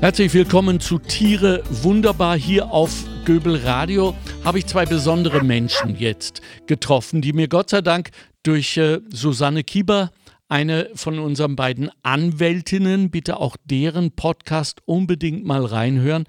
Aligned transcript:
Herzlich 0.00 0.32
willkommen 0.32 0.80
zu 0.80 0.98
Tiere 0.98 1.62
wunderbar 1.68 2.34
hier 2.34 2.70
auf 2.72 3.04
Göbel 3.26 3.56
Radio. 3.56 4.16
Habe 4.42 4.58
ich 4.58 4.64
zwei 4.64 4.86
besondere 4.86 5.44
Menschen 5.44 5.94
jetzt 5.94 6.40
getroffen, 6.66 7.20
die 7.20 7.34
mir 7.34 7.48
Gott 7.48 7.68
sei 7.68 7.82
Dank 7.82 8.08
durch 8.42 8.78
äh, 8.78 9.00
Susanne 9.12 9.62
Kieber, 9.62 10.10
eine 10.48 10.88
von 10.94 11.18
unseren 11.18 11.54
beiden 11.54 11.90
Anwältinnen, 12.02 13.10
bitte 13.10 13.36
auch 13.36 13.58
deren 13.66 14.12
Podcast 14.12 14.80
unbedingt 14.86 15.44
mal 15.44 15.66
reinhören, 15.66 16.24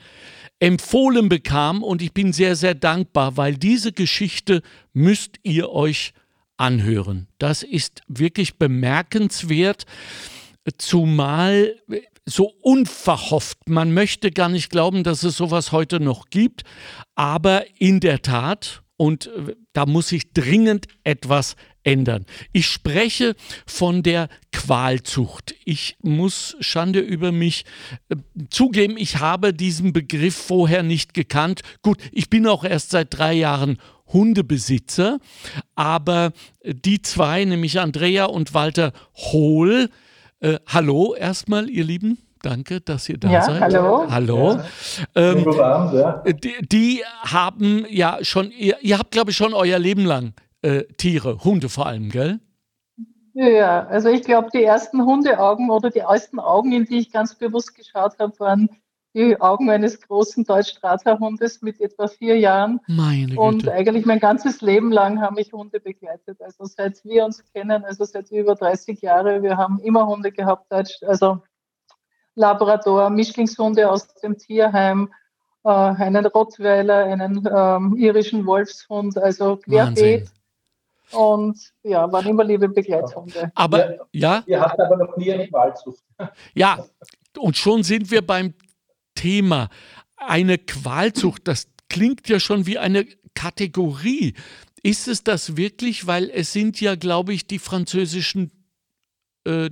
empfohlen 0.59 1.29
bekam 1.29 1.81
und 1.81 2.01
ich 2.01 2.11
bin 2.13 2.33
sehr, 2.33 2.57
sehr 2.57 2.75
dankbar, 2.75 3.37
weil 3.37 3.55
diese 3.55 3.93
Geschichte 3.93 4.63
müsst 4.91 5.37
ihr 5.43 5.69
euch 5.69 6.11
anhören. 6.57 7.27
Das 7.37 7.63
ist 7.63 8.01
wirklich 8.09 8.57
bemerkenswert, 8.57 9.85
zumal 10.77 11.73
so 12.25 12.51
unverhofft. 12.61 13.57
Man 13.67 13.93
möchte 13.93 14.31
gar 14.31 14.49
nicht 14.49 14.69
glauben, 14.69 15.03
dass 15.03 15.23
es 15.23 15.37
sowas 15.37 15.71
heute 15.71 15.99
noch 15.99 16.29
gibt, 16.29 16.63
aber 17.15 17.63
in 17.79 17.99
der 17.99 18.21
Tat, 18.21 18.83
und 18.97 19.27
äh, 19.27 19.55
da 19.73 19.85
muss 19.85 20.09
sich 20.09 20.31
dringend 20.33 20.87
etwas 21.03 21.55
ändern. 21.83 22.25
Ich 22.51 22.67
spreche 22.67 23.35
von 23.65 24.03
der 24.03 24.29
Qualzucht. 24.51 25.55
Ich 25.65 25.97
muss 26.01 26.55
Schande 26.59 26.99
über 26.99 27.31
mich 27.31 27.65
äh, 28.09 28.15
zugeben, 28.51 28.97
ich 28.97 29.17
habe 29.17 29.53
diesen 29.53 29.93
Begriff 29.93 30.35
vorher 30.35 30.83
nicht 30.83 31.15
gekannt. 31.15 31.61
Gut, 31.81 31.97
ich 32.11 32.29
bin 32.29 32.45
auch 32.45 32.63
erst 32.63 32.91
seit 32.91 33.17
drei 33.17 33.33
Jahren 33.33 33.77
Hundebesitzer, 34.07 35.19
aber 35.73 36.33
die 36.63 37.01
zwei, 37.01 37.45
nämlich 37.45 37.79
Andrea 37.79 38.25
und 38.25 38.53
Walter 38.53 38.93
Hohl, 39.15 39.89
äh, 40.41 40.59
hallo 40.67 41.15
erstmal, 41.15 41.69
ihr 41.69 41.83
Lieben. 41.83 42.17
Danke, 42.41 42.81
dass 42.81 43.07
ihr 43.07 43.17
da 43.17 43.29
ja, 43.29 43.41
seid. 43.43 43.61
Hallo. 43.61 44.09
Hallo. 44.09 44.53
Ja. 44.53 44.65
Ähm, 45.15 45.45
ja. 45.51 46.23
die, 46.25 46.53
die, 46.67 47.03
haben 47.23 47.85
ja 47.87 48.17
schon, 48.21 48.51
ihr, 48.51 48.77
ihr 48.81 48.97
habt, 48.97 49.11
glaube 49.11 49.31
ich, 49.31 49.37
schon 49.37 49.53
euer 49.53 49.77
Leben 49.77 50.05
lang 50.05 50.33
äh, 50.63 50.83
Tiere, 50.97 51.43
Hunde 51.43 51.69
vor 51.69 51.85
allem, 51.85 52.09
gell? 52.09 52.39
Ja, 53.33 53.85
also 53.87 54.09
ich 54.09 54.23
glaube, 54.23 54.49
die 54.53 54.63
ersten 54.63 55.05
Hundeaugen 55.05 55.69
oder 55.69 55.89
die 55.89 55.99
ersten 55.99 56.39
Augen, 56.39 56.71
in 56.73 56.85
die 56.85 56.97
ich 56.97 57.11
ganz 57.11 57.35
bewusst 57.35 57.75
geschaut 57.75 58.17
habe, 58.19 58.37
waren 58.39 58.69
die 59.13 59.39
Augen 59.41 59.69
eines 59.69 59.99
großen 60.01 60.45
Deutsch-Strata-Hundes 60.45 61.61
mit 61.61 61.81
etwa 61.81 62.07
vier 62.07 62.37
Jahren. 62.37 62.79
Meine 62.87 63.27
Güte. 63.27 63.39
Und 63.39 63.67
eigentlich 63.67 64.05
mein 64.05 64.19
ganzes 64.19 64.61
Leben 64.61 64.91
lang 64.91 65.21
haben 65.21 65.35
mich 65.35 65.51
Hunde 65.51 65.79
begleitet. 65.79 66.41
Also 66.41 66.65
seit 66.65 67.03
wir 67.03 67.25
uns 67.25 67.43
kennen, 67.53 67.83
also 67.83 68.05
seit 68.05 68.31
über 68.31 68.55
30 68.55 69.01
Jahren, 69.01 69.43
wir 69.43 69.57
haben 69.57 69.79
immer 69.79 70.07
Hunde 70.07 70.31
gehabt, 70.31 70.71
also 70.71 71.41
Labrador, 72.35 73.09
Mischlingshunde 73.09 73.89
aus 73.89 74.13
dem 74.15 74.37
Tierheim, 74.37 75.11
äh, 75.65 75.69
einen 75.69 76.25
Rottweiler, 76.25 77.03
einen 77.05 77.47
ähm, 77.53 77.95
irischen 77.97 78.45
Wolfshund, 78.45 79.17
also 79.17 79.57
querbeet. 79.57 80.29
Und 81.11 81.59
ja, 81.83 82.09
waren 82.09 82.25
immer 82.25 82.45
liebe 82.45 82.69
Begleithunde. 82.69 83.51
Aber 83.55 84.07
ja. 84.13 84.43
Ihr 84.45 84.61
habt 84.61 84.79
aber 84.79 84.95
noch 84.95 85.17
nie 85.17 85.33
eine 85.33 85.47
Qualzucht. 85.49 86.01
Ja, 86.53 86.85
und 87.37 87.57
schon 87.57 87.83
sind 87.83 88.09
wir 88.11 88.25
beim 88.25 88.53
Thema. 89.21 89.69
Eine 90.15 90.57
Qualzucht, 90.57 91.47
das 91.47 91.67
klingt 91.89 92.27
ja 92.27 92.39
schon 92.39 92.65
wie 92.65 92.77
eine 92.77 93.05
Kategorie. 93.35 94.33
Ist 94.83 95.07
es 95.07 95.23
das 95.23 95.57
wirklich? 95.57 96.07
Weil 96.07 96.29
es 96.29 96.53
sind 96.53 96.81
ja, 96.81 96.95
glaube 96.95 97.33
ich, 97.33 97.45
die 97.45 97.59
französischen 97.59 98.51
äh, 99.45 99.69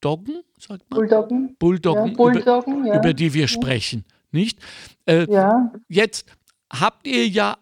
Doggen, 0.00 0.42
sagt 0.58 0.90
man? 0.90 0.98
Bulldoggen. 0.98 1.56
Bulldoggen, 1.58 2.08
ja, 2.08 2.14
Bulldoggen 2.14 2.80
über, 2.80 2.88
ja. 2.88 2.98
über, 2.98 3.14
die 3.14 3.32
wir 3.32 3.48
sprechen, 3.48 4.04
nicht? 4.32 4.58
Äh, 5.06 5.30
ja. 5.30 5.72
Jetzt 5.88 6.26
habt 6.70 7.06
ihr 7.06 7.26
ja 7.26 7.56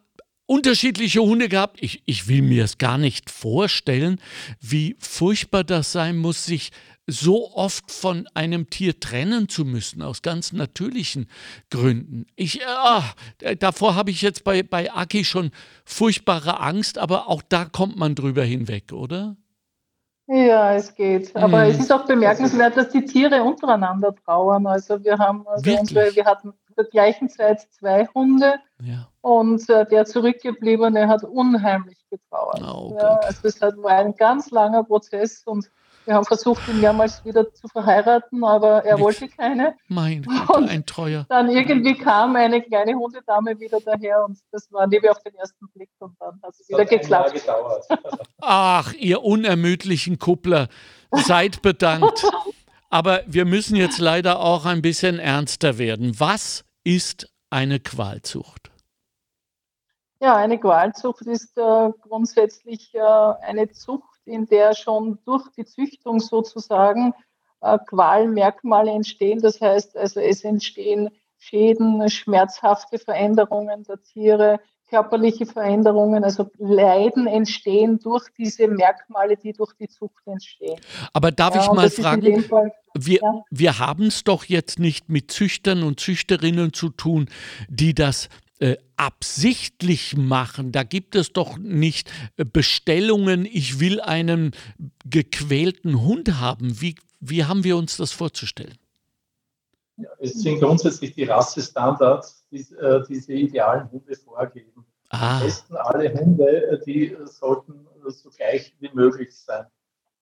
unterschiedliche 0.47 1.21
Hunde 1.21 1.49
gehabt. 1.49 1.79
Ich, 1.81 2.03
ich 2.07 2.27
will 2.27 2.43
mir 2.43 2.65
es 2.65 2.79
gar 2.79 2.99
nicht 2.99 3.31
vorstellen, 3.31 4.21
wie 4.61 4.97
furchtbar 4.99 5.63
das 5.63 5.93
sein 5.93 6.17
muss, 6.17 6.45
sich 6.45 6.71
so 7.09 7.53
oft 7.55 7.91
von 7.91 8.29
einem 8.35 8.69
Tier 8.69 9.01
trennen 9.01 9.49
zu 9.49 9.65
müssen, 9.65 10.03
aus 10.03 10.21
ganz 10.23 10.53
natürlichen 10.53 11.27
Gründen. 11.71 12.27
Ich, 12.37 12.61
äh, 12.61 13.57
davor 13.57 13.97
habe 13.97 14.11
ich 14.11 14.21
jetzt 14.21 14.45
bei, 14.45 14.63
bei 14.63 14.93
Aki 14.93 15.25
schon 15.25 15.51
furchtbare 15.85 16.61
Angst, 16.61 16.99
aber 16.99 17.29
auch 17.29 17.43
da 17.49 17.65
kommt 17.65 17.97
man 17.97 18.15
drüber 18.15 18.45
hinweg, 18.45 18.93
oder? 18.93 19.37
Ja, 20.27 20.75
es 20.75 20.95
geht. 20.95 21.35
Aber 21.35 21.65
hm. 21.65 21.71
es 21.71 21.79
ist 21.79 21.91
auch 21.91 22.05
bemerkenswert, 22.05 22.77
dass 22.77 22.91
die 22.91 23.05
Tiere 23.05 23.43
untereinander 23.43 24.15
trauern. 24.15 24.67
Also 24.67 25.03
wir 25.03 25.17
haben, 25.17 25.49
also 25.49 25.71
unsere, 25.71 26.15
wir 26.15 26.27
hatten 26.27 26.53
zur 26.75 26.85
gleichen 26.85 27.31
Zeit 27.31 27.67
zwei 27.73 28.07
Hunde 28.15 28.57
ja. 28.83 29.09
und 29.23 29.69
äh, 29.71 29.87
der 29.87 30.05
Zurückgebliebene 30.05 31.09
hat 31.09 31.25
unheimlich 31.25 31.99
getrauert. 32.11 32.63
Oh, 32.63 32.95
ja, 33.01 33.17
also 33.17 33.49
es 33.49 33.61
war 33.61 33.99
ein 33.99 34.15
ganz 34.17 34.51
langer 34.51 34.85
Prozess 34.85 35.43
und 35.47 35.71
wir 36.09 36.15
haben 36.15 36.25
versucht, 36.25 36.67
ihn 36.69 36.81
mehrmals 36.81 37.23
wieder 37.27 37.53
zu 37.53 37.69
verheiraten, 37.69 38.43
aber 38.43 38.83
er 38.83 38.95
Nicht. 38.95 39.05
wollte 39.05 39.29
keine. 39.29 39.77
Mein 39.89 40.23
Gott, 40.23 40.67
ein 40.69 40.87
Treuer. 40.87 41.27
Dann 41.29 41.51
irgendwie 41.51 41.95
kam 41.97 42.35
eine 42.35 42.63
kleine 42.63 42.95
Hundedame 42.95 43.61
wieder 43.61 43.79
daher 43.85 44.25
und 44.25 44.39
das 44.51 44.73
war 44.73 44.87
Liebe 44.87 45.11
auf 45.11 45.23
den 45.23 45.35
ersten 45.35 45.69
Blick 45.75 45.91
und 45.99 46.17
dann 46.19 46.41
hat 46.43 46.55
es 46.59 46.67
wieder 46.67 46.87
geklappt. 46.87 47.47
Ach, 48.41 48.95
ihr 48.95 49.23
unermüdlichen 49.23 50.19
Kuppler, 50.19 50.69
seid 51.13 51.61
bedankt. 51.61 52.25
Aber 52.89 53.21
wir 53.27 53.45
müssen 53.45 53.77
jetzt 53.77 53.99
leider 53.99 54.41
auch 54.41 54.65
ein 54.65 54.81
bisschen 54.81 55.19
ernster 55.19 55.77
werden. 55.77 56.19
Was 56.19 56.65
ist 56.85 57.31
eine 57.51 57.81
Qualzucht? 57.81 58.71
Ja, 60.21 60.37
eine 60.37 60.59
Qualzucht 60.59 61.27
ist 61.27 61.57
äh, 61.59 61.91
grundsätzlich 62.01 62.95
äh, 62.95 63.01
eine 63.01 63.71
Zucht, 63.71 64.08
in 64.29 64.47
der 64.47 64.75
schon 64.75 65.19
durch 65.25 65.49
die 65.57 65.65
Züchtung 65.65 66.21
sozusagen 66.21 67.15
äh, 67.61 67.79
Qualmerkmale 67.87 68.91
entstehen. 68.91 69.41
Das 69.41 69.61
heißt 69.61 69.97
also, 69.97 70.21
es 70.21 70.45
entstehen 70.45 71.11
Schäden, 71.39 72.09
schmerzhafte 72.09 72.99
Veränderungen 72.99 73.85
der 73.85 74.03
Tiere, 74.03 74.61
körperliche 74.89 75.47
Veränderungen, 75.47 76.25
also 76.25 76.51
Leiden 76.59 77.27
entstehen 77.27 77.99
durch 77.99 78.25
diese 78.37 78.69
Merkmale, 78.69 79.37
die 79.37 79.53
durch 79.53 79.73
die 79.75 79.89
Zucht 79.89 80.27
entstehen. 80.27 80.81
Aber 81.13 81.31
darf 81.31 81.55
ja, 81.55 81.63
ich 81.63 81.71
mal 81.73 81.91
fragen, 81.91 82.43
Fall, 82.43 82.73
wir, 82.95 83.21
ja. 83.23 83.45
wir 83.51 83.79
haben 83.79 84.07
es 84.07 84.25
doch 84.25 84.45
jetzt 84.45 84.79
nicht 84.79 85.09
mit 85.09 85.31
Züchtern 85.31 85.83
und 85.83 86.01
Züchterinnen 86.01 86.73
zu 86.73 86.89
tun, 86.89 87.29
die 87.69 87.95
das 87.95 88.29
äh, 88.61 88.77
absichtlich 88.97 90.17
machen. 90.17 90.73
Da 90.73 90.83
gibt 90.83 91.15
es 91.15 91.33
doch 91.33 91.59
nicht 91.59 92.11
äh, 92.37 92.45
Bestellungen, 92.45 93.45
ich 93.45 93.81
will 93.81 94.01
einen 94.01 94.53
gequälten 95.05 96.03
Hund 96.03 96.41
haben. 96.41 96.81
Wie, 96.81 96.97
wie 97.21 97.45
haben 97.45 97.65
wir 97.65 97.77
uns 97.77 97.97
das 97.97 98.13
vorzustellen? 98.13 98.79
Ja, 99.97 100.09
es 100.21 100.35
sind 100.35 100.61
grundsätzlich 100.61 101.15
die 101.15 101.25
Rassestandards, 101.25 102.45
die 102.51 102.61
äh, 102.75 103.03
diese 103.09 103.33
idealen 103.33 103.91
Hunde 103.91 104.15
vorgeben. 104.15 104.85
Ah. 105.11 105.39
Am 105.39 105.45
besten 105.45 105.77
alle 105.77 106.13
Hunde, 106.15 106.47
äh, 106.47 106.85
die 106.85 107.17
sollten 107.25 107.87
so 108.07 108.31
gleich 108.31 108.75
wie 108.81 108.91
möglich 108.93 109.37
sein. 109.37 109.67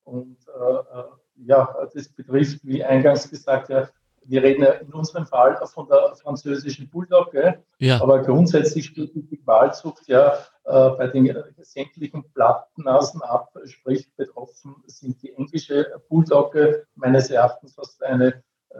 Und 0.04 0.36
äh, 0.48 1.02
ja, 1.46 1.74
das 1.92 2.08
betrifft, 2.08 2.60
wie 2.62 2.82
eingangs 2.82 3.28
gesagt, 3.28 3.68
ja, 3.68 3.88
wir 4.28 4.42
reden 4.42 4.62
ja 4.62 4.72
in 4.72 4.92
unserem 4.92 5.26
Fall 5.26 5.58
von 5.66 5.88
der 5.88 6.14
französischen 6.16 6.88
Bulldogge, 6.88 7.62
ja. 7.78 8.00
aber 8.00 8.22
grundsätzlich 8.22 8.86
spielt 8.86 9.14
die 9.14 9.40
Wahlzucht 9.44 10.06
ja 10.08 10.34
äh, 10.64 10.90
bei 10.90 11.08
den 11.08 11.32
sämtlichen 11.62 12.24
Plattennasen 12.32 13.22
ab, 13.22 13.52
sprich 13.64 14.08
betroffen 14.16 14.76
sind 14.86 15.22
die 15.22 15.32
englische 15.34 16.00
Bulldogge, 16.08 16.86
meines 16.94 17.30
Erachtens 17.30 17.74
fast 17.74 18.02
eine 18.02 18.42
äh, 18.70 18.78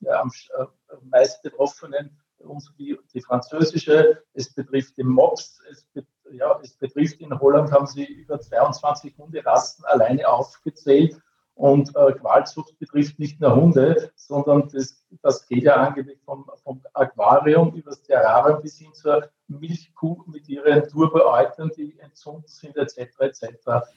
der 0.00 0.20
am 0.20 0.30
äh, 0.58 0.64
meist 1.02 1.42
betroffenen, 1.42 2.18
und 2.40 2.62
die, 2.78 2.98
die 3.12 3.20
französische, 3.20 4.22
es 4.32 4.52
betrifft 4.54 4.96
den 4.96 5.08
Mops, 5.08 5.60
es, 5.70 5.86
ja, 6.32 6.58
es 6.62 6.74
betrifft 6.76 7.20
in 7.20 7.38
Holland 7.38 7.70
haben 7.70 7.86
sie 7.86 8.04
über 8.04 8.40
22 8.40 9.16
Hunderassen 9.18 9.84
alleine 9.84 10.26
aufgezählt 10.28 11.20
und 11.60 11.94
äh, 11.94 12.12
Qualzucht 12.12 12.78
betrifft 12.78 13.18
nicht 13.18 13.38
nur 13.38 13.54
Hunde, 13.54 14.10
sondern 14.14 14.70
das, 14.72 15.04
das 15.20 15.46
geht 15.46 15.64
ja 15.64 15.74
angeblich 15.74 16.18
vom, 16.24 16.50
vom 16.64 16.80
Aquarium 16.94 17.74
über 17.74 17.90
das 17.90 18.02
Terrarium 18.02 18.62
bis 18.62 18.78
hin 18.78 18.94
zur 18.94 19.28
Milchkuh 19.46 20.24
mit 20.26 20.48
ihren 20.48 20.88
Turboeutern, 20.88 21.70
die 21.76 21.98
entzündet 21.98 22.48
sind, 22.48 22.76
etc. 22.78 22.98
etc. 23.20 23.44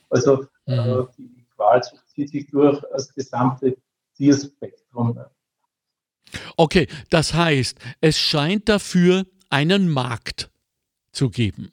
Also 0.09 0.45
äh, 0.65 0.75
mhm. 0.75 0.99
äh, 0.99 1.05
die 1.17 1.45
Qualzucht 1.55 2.05
zieht 2.09 2.31
sich 2.31 2.47
durch 2.51 2.81
das 2.91 3.13
gesamte 3.13 3.77
Tierspektrum. 4.17 5.21
Okay, 6.57 6.87
das 7.09 7.33
heißt, 7.33 7.79
es 8.01 8.17
scheint 8.17 8.67
dafür 8.67 9.23
einen 9.49 9.89
Markt 9.89 10.51
zu 11.13 11.29
geben. 11.29 11.71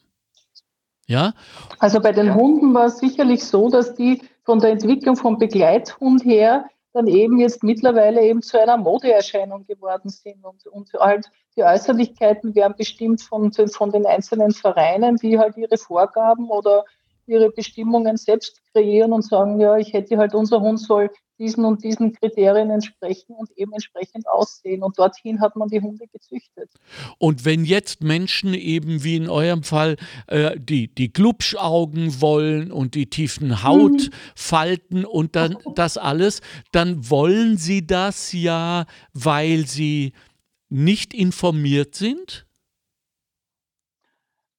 Ja? 1.08 1.34
Also 1.81 1.98
bei 1.98 2.12
den 2.12 2.32
Hunden 2.32 2.72
war 2.75 2.87
es 2.87 2.98
sicherlich 2.98 3.42
so, 3.42 3.69
dass 3.69 3.96
die 3.96 4.22
von 4.44 4.58
der 4.60 4.70
Entwicklung 4.70 5.16
vom 5.16 5.38
Begleithund 5.38 6.25
her 6.25 6.64
dann 6.92 7.06
eben 7.06 7.38
jetzt 7.38 7.62
mittlerweile 7.62 8.22
eben 8.22 8.42
zu 8.42 8.60
einer 8.60 8.76
Modeerscheinung 8.76 9.64
geworden 9.64 10.08
sind. 10.08 10.44
Und, 10.44 10.66
und 10.66 10.92
halt 10.94 11.31
die 11.56 11.62
Äußerlichkeiten 11.62 12.54
werden 12.54 12.75
bestimmt 12.76 13.22
von, 13.22 13.52
von 13.52 13.92
den 13.92 14.06
einzelnen 14.06 14.52
Vereinen, 14.52 15.16
die 15.16 15.38
halt 15.38 15.56
ihre 15.56 15.78
Vorgaben 15.78 16.48
oder 16.48 16.84
ihre 17.26 17.50
Bestimmungen 17.50 18.16
selbst 18.16 18.60
kreieren 18.72 19.12
und 19.12 19.22
sagen, 19.22 19.60
ja, 19.60 19.76
ich 19.76 19.92
hätte 19.92 20.19
halt, 20.19 20.34
unser 20.34 20.60
Hund 20.60 20.81
soll 20.81 21.10
diesen 21.40 21.64
und 21.64 21.82
diesen 21.82 22.12
Kriterien 22.12 22.70
entsprechen 22.70 23.34
und 23.34 23.50
eben 23.56 23.72
entsprechend 23.72 24.28
aussehen. 24.28 24.82
Und 24.82 24.98
dorthin 24.98 25.40
hat 25.40 25.56
man 25.56 25.69
die 25.69 25.81
Hunde 25.81 26.06
gezüchtet. 26.06 26.70
Und 27.19 27.44
wenn 27.44 27.64
jetzt 27.64 28.02
Menschen 28.02 28.54
eben 28.54 29.02
wie 29.02 29.16
in 29.16 29.28
eurem 29.28 29.62
Fall 29.62 29.96
äh, 30.26 30.60
die, 30.60 30.94
die 30.94 31.12
Glubschaugen 31.12 32.20
wollen 32.20 32.70
und 32.70 32.94
die 32.94 33.06
tiefen 33.06 33.62
Hautfalten 33.62 35.00
mhm. 35.00 35.06
und 35.06 35.34
dann 35.34 35.56
das 35.75 35.96
alles, 35.96 36.42
dann 36.72 37.08
wollen 37.08 37.56
sie 37.56 37.87
das 37.87 38.32
ja, 38.32 38.84
weil 39.14 39.66
sie 39.66 40.12
nicht 40.69 41.14
informiert 41.14 41.94
sind? 41.94 42.46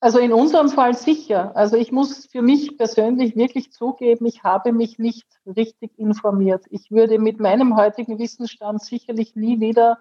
Also 0.03 0.17
in 0.17 0.33
unserem 0.33 0.69
Fall 0.69 0.95
sicher. 0.95 1.55
Also 1.55 1.77
ich 1.77 1.91
muss 1.91 2.25
für 2.25 2.41
mich 2.41 2.75
persönlich 2.75 3.35
wirklich 3.35 3.71
zugeben, 3.71 4.25
ich 4.25 4.43
habe 4.43 4.73
mich 4.73 4.97
nicht 4.97 5.27
richtig 5.45 5.97
informiert. 5.99 6.65
Ich 6.71 6.89
würde 6.89 7.19
mit 7.19 7.39
meinem 7.39 7.77
heutigen 7.77 8.17
Wissensstand 8.17 8.81
sicherlich 8.81 9.35
nie 9.35 9.59
wieder 9.59 9.99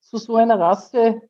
zu 0.00 0.16
so 0.16 0.36
einer 0.36 0.58
Rasse 0.58 1.20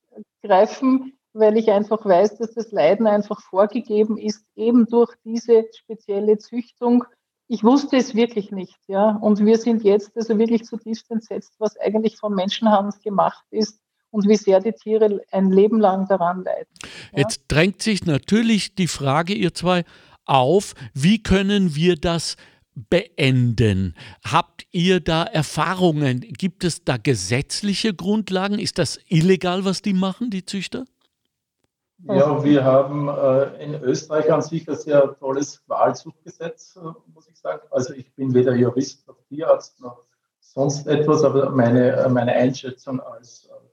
greifen, 0.45 1.19
weil 1.33 1.57
ich 1.57 1.73
einfach 1.73 2.07
weiß, 2.07 2.39
dass 2.39 2.55
das 2.55 2.71
Leiden 2.71 3.09
einfach 3.09 3.41
vorgegeben 3.41 4.17
ist, 4.17 4.47
eben 4.55 4.87
durch 4.87 5.13
diese 5.25 5.65
spezielle 5.75 6.39
Züchtung. 6.39 7.05
Ich 7.49 7.65
wusste 7.65 7.97
es 7.97 8.15
wirklich 8.15 8.53
nicht, 8.53 8.79
ja. 8.87 9.17
Und 9.17 9.45
wir 9.45 9.59
sind 9.59 9.83
jetzt 9.83 10.17
also 10.17 10.39
wirklich 10.39 10.65
zutiefst 10.65 11.11
entsetzt, 11.11 11.55
was 11.59 11.77
eigentlich 11.79 12.17
von 12.17 12.33
Menschenhand 12.33 13.03
gemacht 13.03 13.45
ist 13.51 13.84
und 14.15 14.29
wie 14.29 14.37
sehr 14.37 14.61
die 14.61 14.73
Tiere 14.73 15.21
ein 15.33 15.51
Leben 15.51 15.81
lang 15.81 16.07
daran 16.07 16.45
leiden. 16.45 16.69
Ja? 17.13 17.19
Jetzt 17.19 17.43
drängt 17.49 17.83
sich 17.83 18.07
natürlich 18.07 18.75
die 18.77 18.87
Frage, 18.87 19.35
ihr 19.35 19.53
zwei, 19.53 19.85
auf, 20.25 20.75
wie 20.95 21.23
können 21.23 21.75
wir 21.75 21.97
das 21.97 22.37
beenden? 22.75 23.95
Habt 24.25 24.67
ihr 24.71 25.01
da 25.01 25.25
Erfahrungen? 25.25 26.21
Gibt 26.21 26.63
es 26.65 26.85
da 26.85 26.97
gesetzliche 26.97 27.93
Grundlagen? 27.93 28.59
Ist 28.59 28.79
das 28.79 29.01
illegal, 29.09 29.65
was 29.65 29.83
die 29.83 29.95
machen, 29.95 30.31
die 30.31 30.45
Züchter? 30.45 30.85
Ja, 32.07 32.45
wir 32.45 32.65
haben 32.65 33.09
äh, 33.09 33.65
in 33.65 33.75
Österreich 33.83 34.31
an 34.33 34.43
sich 34.43 34.69
ein 34.69 34.77
sehr 34.77 35.17
tolles 35.19 35.63
Wahlzuchtgesetz, 35.67 36.77
äh, 36.77 36.81
muss 37.13 37.29
ich 37.29 37.37
sagen. 37.37 37.63
Also 37.71 37.95
ich 37.95 38.13
bin 38.15 38.33
weder 38.35 38.55
Jurist 38.55 39.07
noch 39.09 39.17
Tierarzt 39.29 39.81
noch 39.81 40.05
sonst 40.41 40.87
etwas, 40.87 41.25
aber 41.25 41.51
meine, 41.51 42.07
meine 42.11 42.33
Einschätzung 42.33 43.01
als 43.01 43.47
äh, 43.47 43.64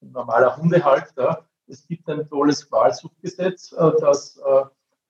normaler 0.00 0.56
Hundehalter. 0.56 1.46
Es 1.66 1.86
gibt 1.86 2.08
ein 2.08 2.26
tolles 2.28 2.70
Wahlsuchgesetz, 2.70 3.72
äh, 3.72 3.92
das 4.00 4.38
äh, 4.38 4.64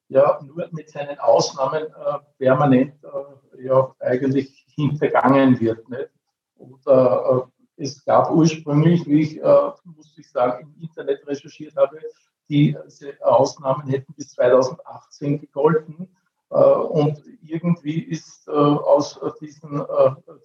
ja 0.09 0.41
nur 0.43 0.69
mit 0.73 0.91
seinen 0.91 1.19
Ausnahmen 1.19 1.85
äh, 1.85 2.19
permanent 2.39 2.95
ja 3.59 3.95
eigentlich 4.01 4.65
hintergangen 4.75 5.59
wird. 5.61 5.89
Nicht? 5.89 6.11
Oder 6.57 7.51
es 7.77 8.05
gab 8.05 8.31
ursprünglich, 8.31 9.07
wie 9.07 9.21
ich, 9.23 9.43
muss 9.85 10.17
ich 10.17 10.31
sagen, 10.31 10.75
im 10.77 10.83
Internet 10.83 11.27
recherchiert 11.27 11.77
habe, 11.77 12.01
diese 12.49 12.85
Ausnahmen 13.21 13.89
hätten 13.89 14.15
bis 14.15 14.31
2018 14.31 15.41
gegolten. 15.41 16.09
Und 16.49 17.23
irgendwie 17.43 18.01
ist 18.01 18.49
aus 18.49 19.21
diesen, 19.41 19.85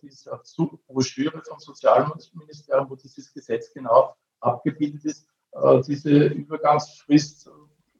dieser 0.01 0.41
Broschüre 0.87 1.41
vom 1.43 1.59
Sozialministerium, 1.59 2.89
wo 2.89 2.95
dieses 2.95 3.31
Gesetz 3.33 3.71
genau 3.73 4.15
abgebildet 4.43 5.05
ist, 5.05 5.27
äh, 5.51 5.81
diese 5.87 6.25
Übergangsfrist 6.27 7.49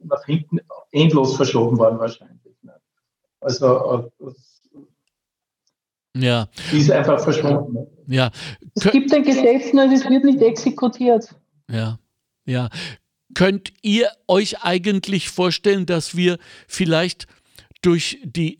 nach 0.04 0.26
hinten 0.26 0.60
endlos 0.92 1.36
verschoben 1.36 1.78
worden 1.78 2.00
wahrscheinlich. 2.00 2.56
Ne? 2.62 2.74
Also 3.40 4.12
äh, 4.20 4.32
ja. 6.16 6.48
Die 6.72 6.78
ist 6.78 6.92
einfach 6.92 7.20
verschwunden. 7.20 7.74
Ne? 7.74 7.88
Ja. 8.08 8.32
Es 8.76 8.92
gibt 8.92 9.14
ein 9.14 9.24
Gesetz, 9.24 9.74
nur 9.74 9.92
es 9.92 10.08
wird 10.08 10.24
nicht 10.24 10.42
exekutiert. 10.42 11.36
Ja, 11.70 12.00
ja. 12.46 12.70
Könnt 13.34 13.74
ihr 13.82 14.10
euch 14.28 14.64
eigentlich 14.64 15.30
vorstellen, 15.30 15.88
dass 15.88 16.16
wir 16.16 16.38
vielleicht 16.68 17.26
durch 17.82 18.20
die 18.24 18.60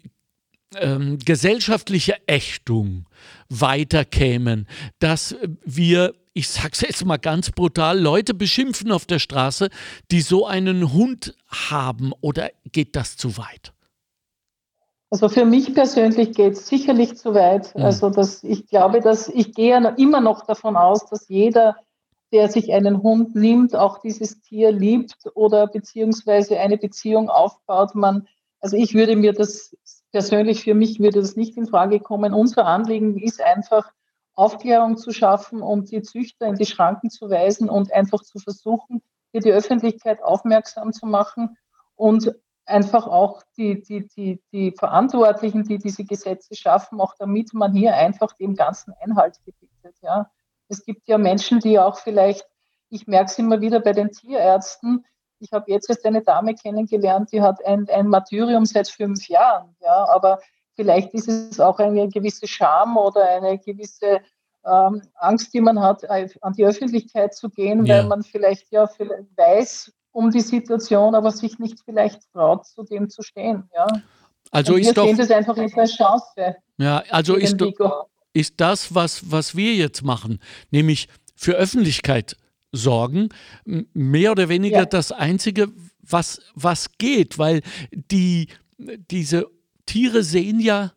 ähm, 0.76 1.20
gesellschaftliche 1.20 2.16
Ächtung 2.26 3.06
weiterkämen, 3.50 4.68
dass 4.98 5.36
wir 5.64 6.16
ich 6.34 6.50
sag's 6.50 6.82
jetzt 6.82 7.06
mal 7.06 7.18
ganz 7.18 7.52
brutal, 7.52 8.00
Leute 8.00 8.34
beschimpfen 8.34 8.92
auf 8.92 9.06
der 9.06 9.20
Straße, 9.20 9.70
die 10.12 10.22
so 10.22 10.46
einen 10.46 10.94
Hund 10.94 11.36
haben 11.48 12.12
oder 12.22 12.50
geht 12.72 12.96
das 12.96 13.18
zu 13.18 13.38
weit? 13.38 13.74
Also 15.12 15.30
für 15.30 15.46
mich 15.46 15.76
persönlich 15.76 16.36
geht 16.36 16.54
es 16.54 16.68
sicherlich 16.68 17.18
zu 17.18 17.36
weit. 17.36 17.76
Mhm. 17.76 17.84
Also 17.84 18.10
dass 18.10 18.44
ich 18.44 18.66
glaube, 18.66 19.00
dass 19.00 19.30
ich 19.30 19.54
gehe 19.54 19.78
immer 19.98 20.22
noch 20.22 20.46
davon 20.46 20.76
aus, 20.76 21.06
dass 21.06 21.30
jeder, 21.30 21.76
der 22.32 22.50
sich 22.50 22.74
einen 22.74 23.04
Hund 23.04 23.36
nimmt, 23.36 23.76
auch 23.76 24.00
dieses 24.00 24.42
Tier 24.42 24.72
liebt 24.72 25.18
oder 25.36 25.68
beziehungsweise 25.68 26.60
eine 26.60 26.80
Beziehung 26.80 27.30
aufbaut. 27.30 27.94
Man, 27.94 28.28
also 28.60 28.76
ich 28.76 28.96
würde 28.96 29.16
mir 29.16 29.34
das 29.34 29.78
persönlich 30.12 30.64
für 30.64 30.74
mich 30.74 31.00
würde 31.00 31.22
das 31.22 31.36
nicht 31.36 31.58
in 31.58 31.68
Frage 31.68 32.00
kommen. 32.00 32.34
Unser 32.34 32.66
Anliegen 32.66 33.20
ist 33.20 33.40
einfach, 33.40 33.92
Aufklärung 34.36 34.98
zu 34.98 35.12
schaffen 35.12 35.62
und 35.62 35.92
die 35.92 36.02
Züchter 36.02 36.48
in 36.48 36.56
die 36.56 36.66
Schranken 36.66 37.10
zu 37.10 37.30
weisen 37.30 37.70
und 37.70 37.94
einfach 37.94 38.24
zu 38.24 38.40
versuchen, 38.40 39.02
hier 39.32 39.42
die 39.42 39.52
Öffentlichkeit 39.52 40.24
aufmerksam 40.24 40.94
zu 40.94 41.06
machen 41.06 41.58
und 41.96 42.34
einfach 42.66 43.08
auch 43.08 43.44
die, 43.58 43.82
die, 43.82 44.08
die, 44.08 44.42
die 44.52 44.72
Verantwortlichen, 44.72 45.64
die 45.64 45.78
diese 45.78 46.06
Gesetze 46.06 46.56
schaffen, 46.56 47.00
auch 47.02 47.14
damit 47.18 47.54
man 47.54 47.74
hier 47.74 47.96
einfach 47.96 48.34
dem 48.34 48.56
Ganzen 48.56 48.94
Einhalt 49.02 49.40
gebietet. 49.46 49.96
Ja. 50.02 50.32
Es 50.68 50.86
gibt 50.86 51.08
ja 51.08 51.18
Menschen, 51.18 51.60
die 51.60 51.78
auch 51.80 52.00
vielleicht, 52.00 52.48
ich 52.90 53.06
merke 53.08 53.26
es 53.26 53.38
immer 53.38 53.62
wieder 53.62 53.80
bei 53.80 53.92
den 53.92 54.12
Tierärzten, 54.12 55.06
ich 55.40 55.52
habe 55.52 55.70
jetzt 55.70 55.90
erst 55.90 56.06
eine 56.06 56.22
Dame 56.22 56.56
kennengelernt, 56.56 57.34
die 57.34 57.42
hat 57.42 57.64
ein, 57.66 57.90
ein 57.90 58.08
Martyrium 58.08 58.66
seit 58.66 58.88
fünf 58.88 59.28
Jahren, 59.28 59.76
ja, 59.82 60.08
aber 60.08 60.40
Vielleicht 60.76 61.14
ist 61.14 61.28
es 61.28 61.60
auch 61.60 61.80
eine 61.80 62.08
gewisse 62.10 62.48
Scham 62.48 62.98
oder 62.98 63.28
eine 63.28 63.58
gewisse 63.60 64.22
ähm, 64.66 65.02
Angst, 65.16 65.54
die 65.54 65.62
man 65.62 65.80
hat, 65.80 66.10
an 66.10 66.54
die 66.58 66.66
Öffentlichkeit 66.66 67.36
zu 67.36 67.50
gehen, 67.50 67.86
ja. 67.86 67.98
weil 67.98 68.08
man 68.08 68.24
vielleicht 68.24 68.72
ja 68.72 68.88
vielleicht 68.88 69.38
weiß 69.38 69.92
um 70.14 70.30
die 70.32 70.42
Situation, 70.42 71.16
aber 71.16 71.32
sich 71.32 71.60
nicht 71.60 71.80
vielleicht 71.84 72.22
traut, 72.32 72.66
zu 72.66 72.84
dem 72.84 73.10
zu 73.10 73.24
stehen. 73.24 73.70
Ja. 73.76 73.88
Also 74.52 74.76
ist 74.76 74.88
wir 74.88 74.94
doch, 74.94 75.06
sehen 75.06 75.18
das 75.18 75.32
einfach 75.32 75.58
als 75.58 75.96
Chance. 75.96 76.56
Ja, 76.78 77.04
also 77.10 77.36
ist, 77.36 77.58
do, 77.58 77.74
ist 78.34 78.54
das, 78.58 78.94
was, 78.94 79.32
was 79.32 79.56
wir 79.56 79.74
jetzt 79.74 80.04
machen, 80.04 80.40
nämlich 80.70 81.08
für 81.36 81.54
Öffentlichkeit 81.54 82.38
sorgen, 82.72 83.30
mehr 83.66 84.32
oder 84.32 84.50
weniger 84.50 84.80
ja. 84.80 84.86
das 84.86 85.12
Einzige, 85.12 85.70
was, 86.02 86.42
was 86.54 86.92
geht, 86.98 87.38
weil 87.40 87.62
die, 87.92 88.48
diese 88.78 89.48
Tiere 89.86 90.24
sehen 90.24 90.60
ja 90.60 90.94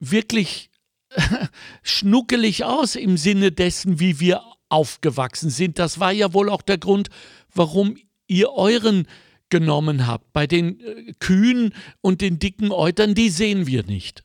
wirklich 0.00 0.70
schnuckelig 1.82 2.64
aus 2.64 2.96
im 2.96 3.16
Sinne 3.16 3.52
dessen, 3.52 4.00
wie 4.00 4.20
wir 4.20 4.42
aufgewachsen 4.68 5.50
sind. 5.50 5.78
Das 5.78 6.00
war 6.00 6.12
ja 6.12 6.32
wohl 6.32 6.48
auch 6.48 6.62
der 6.62 6.78
Grund, 6.78 7.08
warum 7.54 7.96
ihr 8.26 8.52
euren 8.52 9.06
genommen 9.50 10.06
habt. 10.06 10.32
Bei 10.32 10.46
den 10.46 10.80
äh, 10.80 11.12
Kühen 11.20 11.74
und 12.00 12.20
den 12.20 12.38
dicken 12.38 12.72
Eutern, 12.72 13.14
die 13.14 13.30
sehen 13.30 13.66
wir 13.66 13.84
nicht. 13.84 14.24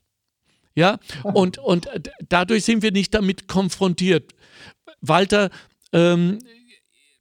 Ja, 0.75 0.97
und, 1.23 1.57
und 1.57 1.89
dadurch 2.29 2.63
sind 2.63 2.83
wir 2.83 2.91
nicht 2.91 3.13
damit 3.13 3.47
konfrontiert. 3.47 4.31
Walter, 5.01 5.49
ähm, 5.91 6.39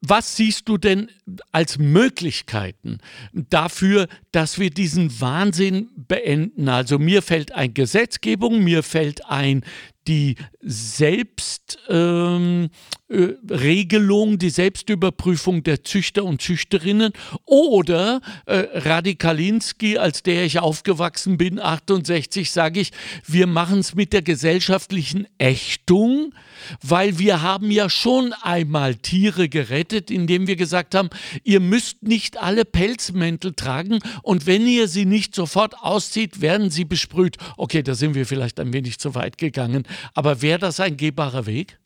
was 0.01 0.37
siehst 0.37 0.69
du 0.69 0.79
denn 0.79 1.11
als 1.51 1.79
Möglichkeiten 1.79 2.99
dafür, 3.33 4.07
dass 4.31 4.59
wir 4.59 4.71
diesen 4.71 5.21
Wahnsinn 5.21 5.91
beenden? 5.97 6.69
Also 6.69 6.99
mir 6.99 7.23
fällt 7.23 7.53
ein 7.53 7.75
Gesetzgebung, 7.75 8.63
mir 8.63 8.83
fällt 8.83 9.27
ein 9.27 9.65
die 10.07 10.37
Selbst, 10.61 11.79
ähm, 11.89 12.71
Regelung, 13.11 14.39
die 14.39 14.51
Selbstüberprüfung 14.51 15.63
der 15.63 15.83
Züchter 15.83 16.25
und 16.25 16.43
Züchterinnen 16.43 17.13
oder 17.47 18.21
äh, 18.45 18.67
Radikalinski, 18.75 19.97
als 19.97 20.23
der 20.23 20.45
ich 20.45 20.59
aufgewachsen 20.59 21.39
bin, 21.39 21.59
68, 21.59 22.51
sage 22.51 22.81
ich, 22.81 22.93
wir 23.27 23.47
machen 23.47 23.79
es 23.79 23.95
mit 23.95 24.13
der 24.13 24.21
gesellschaftlichen 24.21 25.27
Ächtung, 25.39 26.35
weil 26.83 27.19
wir 27.19 27.41
haben 27.41 27.71
ja 27.71 27.89
schon 27.89 28.35
einmal 28.43 28.95
Tiere 28.97 29.49
gerettet, 29.49 30.11
indem 30.11 30.47
wir 30.47 30.57
gesagt 30.57 30.95
haben, 30.95 31.09
ihr 31.45 31.61
müsst 31.61 32.03
nicht 32.03 32.37
alle 32.37 32.67
Pelzmäntel 32.67 33.55
tragen 33.55 34.01
und 34.23 34.47
wenn 34.47 34.67
ihr 34.67 34.87
sie 34.87 35.07
nicht 35.07 35.35
sofort 35.35 35.75
auszieht, 35.81 36.43
werden 36.43 36.69
sie 36.69 36.85
besprüht. 36.85 37.39
Okay, 37.57 37.83
da 37.83 37.95
sind 37.95 38.15
wir 38.15 38.27
vielleicht 38.27 38.61
ein 38.61 38.75
wenig 38.75 38.99
zu 38.99 39.15
weit 39.15 39.39
gegangen, 39.39 39.85
aber 40.15 40.43
wäre 40.43 40.59
das 40.59 40.79
ein 40.79 40.99
gehbarer 40.99 41.47
Weg? 41.47 41.79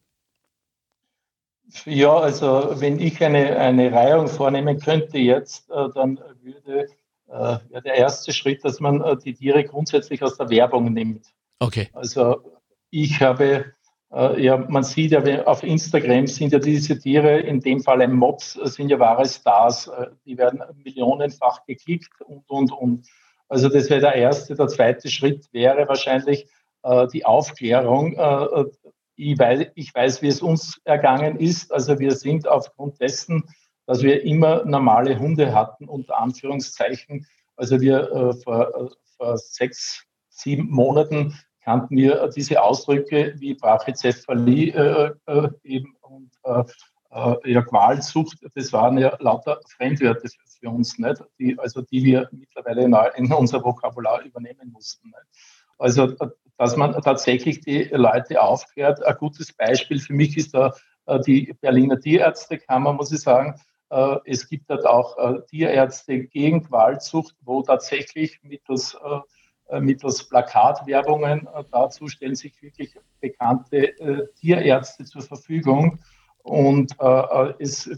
Ja, 1.84 2.16
also 2.16 2.80
wenn 2.80 3.00
ich 3.00 3.22
eine, 3.22 3.56
eine 3.56 3.92
Reihung 3.92 4.28
vornehmen 4.28 4.78
könnte 4.78 5.18
jetzt, 5.18 5.70
äh, 5.70 5.88
dann 5.94 6.20
würde 6.42 6.88
äh, 7.28 7.58
ja, 7.70 7.80
der 7.80 7.94
erste 7.94 8.32
Schritt, 8.32 8.64
dass 8.64 8.78
man 8.80 9.00
äh, 9.00 9.16
die 9.16 9.34
Tiere 9.34 9.64
grundsätzlich 9.64 10.22
aus 10.22 10.36
der 10.36 10.50
Werbung 10.50 10.92
nimmt. 10.92 11.26
Okay. 11.60 11.88
Also 11.92 12.42
ich 12.90 13.20
habe, 13.20 13.72
äh, 14.12 14.42
ja, 14.42 14.56
man 14.56 14.84
sieht 14.84 15.12
ja 15.12 15.44
auf 15.44 15.62
Instagram 15.62 16.26
sind 16.26 16.52
ja 16.52 16.58
diese 16.58 16.98
Tiere, 16.98 17.40
in 17.40 17.60
dem 17.60 17.80
Fall 17.80 18.02
ein 18.02 18.12
Mops, 18.12 18.56
äh, 18.56 18.66
sind 18.66 18.90
ja 18.90 18.98
wahre 18.98 19.24
Stars. 19.24 19.86
Äh, 19.86 20.08
die 20.26 20.36
werden 20.36 20.62
millionenfach 20.84 21.64
geklickt 21.64 22.20
und, 22.20 22.48
und, 22.50 22.72
und. 22.72 23.06
Also 23.48 23.68
das 23.68 23.88
wäre 23.88 24.00
der 24.00 24.14
erste. 24.14 24.54
Der 24.54 24.68
zweite 24.68 25.08
Schritt 25.08 25.48
wäre 25.52 25.86
wahrscheinlich 25.88 26.48
die 27.12 27.24
Aufklärung 27.24 28.16
ich 29.30 29.38
weiß, 29.38 29.66
ich 29.74 29.94
weiß, 29.94 30.22
wie 30.22 30.28
es 30.28 30.42
uns 30.42 30.80
ergangen 30.84 31.38
ist. 31.38 31.72
Also 31.72 31.98
wir 31.98 32.12
sind 32.12 32.48
aufgrund 32.48 33.00
dessen, 33.00 33.44
dass 33.86 34.02
wir 34.02 34.22
immer 34.24 34.64
normale 34.64 35.18
Hunde 35.18 35.54
hatten, 35.54 35.88
unter 35.88 36.18
Anführungszeichen. 36.18 37.26
Also 37.56 37.80
wir 37.80 38.10
äh, 38.12 38.34
vor, 38.42 38.74
äh, 38.74 38.88
vor 39.16 39.38
sechs, 39.38 40.04
sieben 40.28 40.68
Monaten 40.70 41.38
kannten 41.62 41.96
wir 41.96 42.28
diese 42.34 42.60
Ausdrücke 42.60 43.34
wie 43.38 43.54
Brachycephalie 43.54 44.72
äh, 44.72 45.12
äh, 45.26 45.48
eben 45.62 45.94
und 46.00 46.32
äh, 46.44 46.64
äh, 47.10 47.52
ja, 47.52 47.62
Qualzucht. 47.62 48.38
Das 48.54 48.72
waren 48.72 48.98
ja 48.98 49.16
lauter 49.20 49.60
Fremdwörter 49.76 50.28
für 50.60 50.70
uns, 50.70 50.98
nicht? 50.98 51.22
Die, 51.38 51.56
also 51.58 51.82
die 51.82 52.02
wir 52.02 52.28
mittlerweile 52.32 52.82
in 53.16 53.32
unser 53.32 53.62
Vokabular 53.62 54.22
übernehmen 54.22 54.72
mussten. 54.72 55.08
Nicht? 55.08 55.62
Also 55.78 56.16
dass 56.58 56.76
man 56.76 56.92
tatsächlich 57.02 57.60
die 57.60 57.84
Leute 57.92 58.40
aufklärt. 58.42 59.02
Ein 59.04 59.16
gutes 59.16 59.52
Beispiel 59.52 60.00
für 60.00 60.12
mich 60.12 60.36
ist 60.36 60.54
da 60.54 60.72
äh, 61.06 61.20
die 61.20 61.54
Berliner 61.60 61.98
Tierärztekammer, 61.98 62.92
muss 62.92 63.12
ich 63.12 63.20
sagen. 63.20 63.60
Äh, 63.90 64.16
es 64.24 64.48
gibt 64.48 64.70
dort 64.70 64.86
auch 64.86 65.18
äh, 65.18 65.40
Tierärzte 65.48 66.24
gegen 66.24 66.64
Qualzucht, 66.64 67.36
wo 67.42 67.62
tatsächlich 67.62 68.40
mittels, 68.42 68.96
mittels 69.80 70.28
Plakatwerbungen 70.28 71.48
dazu 71.70 72.06
stellen 72.06 72.34
sich 72.34 72.60
wirklich 72.60 72.94
bekannte 73.20 73.94
Tierärzte 74.38 75.04
zur 75.04 75.22
Verfügung. 75.22 75.98
Und 76.42 76.94
es 77.58 77.88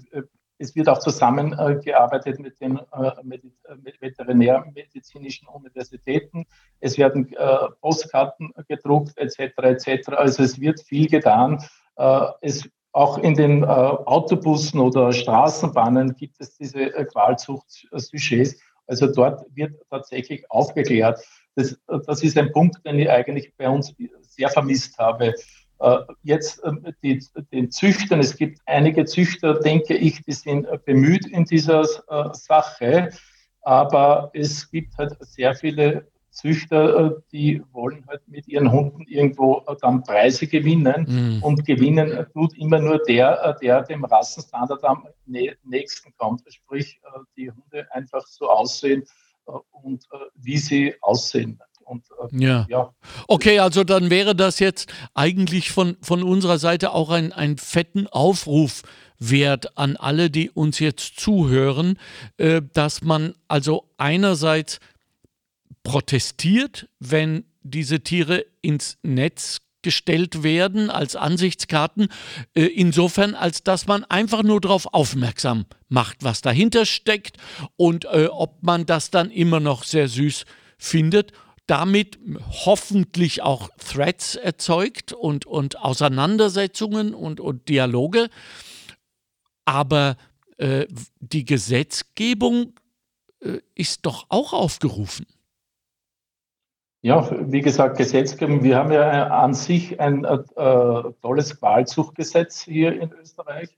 es 0.59 0.75
wird 0.75 0.89
auch 0.89 0.99
zusammengearbeitet 0.99 2.39
mit 2.39 2.61
den 2.61 2.79
äh, 2.79 3.11
mit 3.25 4.01
veterinärmedizinischen 4.01 5.49
Universitäten. 5.49 6.47
Es 6.81 6.99
werden 6.99 7.33
äh, 7.33 7.57
Postkarten 7.81 8.53
gedruckt 8.69 9.19
etc. 9.19 9.57
etc. 9.59 10.09
Also 10.11 10.43
es 10.43 10.61
wird 10.61 10.81
viel 10.81 11.09
getan. 11.09 11.65
Äh, 11.97 12.27
es 12.41 12.69
auch 12.93 13.19
in 13.19 13.35
den 13.35 13.65
Autobussen 13.65 14.79
oder 14.79 15.13
Straßenbahnen 15.13 16.15
gibt 16.15 16.37
es 16.39 16.57
diese 16.57 16.91
Qualzucht-Sujets. 16.91 18.57
Also 18.87 19.09
dort 19.09 19.45
wird 19.53 19.75
tatsächlich 19.91 20.49
aufgeklärt. 20.49 21.19
Das, 21.57 21.77
das 22.07 22.23
ist 22.23 22.39
ein 22.39 22.53
Punkt, 22.53 22.87
den 22.87 23.01
ich 23.01 23.11
eigentlich 23.11 23.53
bei 23.57 23.69
uns 23.69 23.93
sehr 24.21 24.49
vermisst 24.49 24.97
habe. 24.99 25.35
Äh, 25.81 25.99
jetzt 26.23 26.63
ähm, 26.65 26.87
die, 27.03 27.23
den 27.53 27.71
Züchtern, 27.71 28.21
es 28.21 28.37
gibt 28.37 28.61
einige 28.67 29.05
Züchter, 29.05 29.55
denke 29.55 29.95
ich, 29.95 30.23
die 30.23 30.33
sind 30.33 30.67
bemüht 30.85 31.27
in 31.27 31.45
dieser 31.45 31.83
äh, 31.83 32.33
Sache, 32.33 33.11
aber 33.63 34.31
es 34.35 34.71
gibt 34.71 34.97
halt 34.97 35.17
sehr 35.21 35.55
viele 35.55 36.07
Züchter, 36.31 37.07
äh, 37.07 37.11
die 37.33 37.63
wollen 37.73 38.07
halt 38.07 38.27
mit 38.29 38.47
ihren 38.47 38.71
Hunden 38.71 39.03
irgendwo 39.09 39.63
dann 39.81 40.03
Preise 40.05 40.47
gewinnen 40.47 41.07
mhm. 41.09 41.43
und 41.43 41.67
gewinnen 41.67 42.27
tut 42.33 42.57
immer 42.57 42.79
nur 42.79 42.99
der, 42.99 43.55
der 43.55 43.83
dem 43.83 44.05
Rassenstandard 44.05 44.85
am 44.85 45.07
nächsten 45.65 46.13
kommt, 46.17 46.43
sprich 46.53 47.01
die 47.37 47.51
Hunde 47.51 47.87
einfach 47.93 48.27
so 48.27 48.49
aussehen 48.49 49.05
und 49.73 50.09
wie 50.35 50.59
sie 50.59 50.95
aussehen. 51.03 51.61
Und, 51.85 52.05
äh, 52.33 52.45
ja. 52.45 52.67
ja. 52.69 52.95
Okay, 53.29 53.59
also 53.59 53.85
dann 53.85 54.11
wäre 54.11 54.35
das 54.35 54.59
jetzt 54.59 54.93
eigentlich 55.15 55.71
von, 55.71 55.97
von 56.01 56.23
unserer 56.23 56.59
Seite 56.59 56.93
auch 56.93 57.11
ein, 57.11 57.33
ein 57.33 57.59
fetten 57.59 58.07
Aufruf 58.07 58.83
wert 59.19 59.77
an 59.79 59.97
alle, 59.97 60.31
die 60.31 60.51
uns 60.51 60.79
jetzt 60.79 61.19
zuhören, 61.19 61.99
äh, 62.37 62.63
dass 62.73 63.03
man 63.03 63.35
also 63.49 63.89
einerseits 63.97 64.81
protestiert, 65.83 66.89
wenn 66.99 67.45
diese 67.63 68.01
Tiere 68.01 68.45
ins 68.63 68.99
Netz 69.03 69.61
gestellt 69.83 70.43
werden 70.43 70.91
als 70.91 71.15
Ansichtskarten, 71.15 72.09
äh, 72.55 72.65
insofern 72.65 73.35
als 73.35 73.63
dass 73.63 73.87
man 73.87 74.03
einfach 74.05 74.43
nur 74.43 74.61
darauf 74.61 74.93
aufmerksam 74.93 75.67
macht, 75.89 76.25
was 76.25 76.41
dahinter 76.41 76.87
steckt 76.87 77.37
und 77.77 78.07
äh, 78.07 78.27
ob 78.31 78.63
man 78.63 78.87
das 78.87 79.11
dann 79.11 79.31
immer 79.31 79.61
noch 79.61 79.85
sehr 79.85 80.09
süß 80.09 80.47
findet 80.79 81.33
damit 81.67 82.19
hoffentlich 82.67 83.43
auch 83.43 83.69
Threads 83.79 84.37
erzeugt 84.37 85.13
und, 85.13 85.47
und 85.47 85.79
Auseinandersetzungen 85.79 87.15
und, 87.15 87.41
und 87.41 87.69
Dialoge. 87.69 88.29
Aber 89.65 90.17
äh, 90.59 90.87
die 91.21 91.45
Gesetzgebung 91.45 92.75
äh, 93.41 93.59
ist 93.75 94.07
doch 94.07 94.27
auch 94.29 94.53
aufgerufen. 94.53 95.27
Ja, 97.03 97.29
wie 97.53 97.61
gesagt, 97.61 97.99
Gesetzgebung. 97.99 98.63
Wir 98.63 98.79
haben 98.79 98.91
ja 98.91 99.29
an 99.29 99.53
sich 99.53 100.01
ein 100.01 100.25
äh, 100.25 100.39
tolles 101.21 101.61
Wahlzuchtgesetz 101.61 102.63
hier 102.63 102.99
in 102.99 103.13
Österreich. 103.13 103.77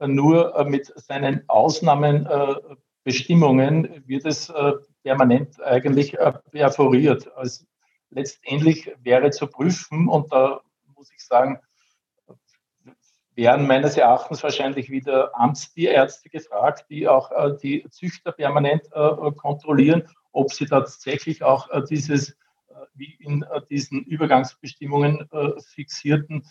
Nur 0.00 0.56
äh, 0.56 0.64
mit 0.64 0.92
seinen 0.96 1.48
Ausnahmenbestimmungen 1.48 3.84
äh, 3.84 4.08
wird 4.08 4.26
es 4.26 4.50
äh, 4.50 4.72
permanent 5.04 5.62
eigentlich 5.62 6.18
äh, 6.18 6.32
perforiert. 6.50 7.30
Also 7.36 7.64
letztendlich 8.10 8.90
wäre 9.02 9.30
zu 9.30 9.46
prüfen, 9.46 10.08
und 10.08 10.32
da 10.32 10.60
muss 10.96 11.12
ich 11.12 11.24
sagen, 11.24 11.60
wären 13.36 13.66
meines 13.66 13.96
Erachtens 13.96 14.42
wahrscheinlich 14.42 14.90
wieder 14.90 15.38
Amtstierärzte 15.38 16.30
gefragt, 16.30 16.86
die 16.88 17.06
auch 17.06 17.30
äh, 17.32 17.56
die 17.62 17.86
Züchter 17.90 18.32
permanent 18.32 18.86
äh, 18.92 19.30
kontrollieren, 19.32 20.08
ob 20.32 20.52
sie 20.52 20.66
tatsächlich 20.66 21.44
auch 21.44 21.68
dieses, 21.88 22.36
wie 22.94 23.14
in 23.20 23.44
diesen 23.70 24.02
Übergangsbestimmungen 24.02 25.28
fixierten, 25.64 26.44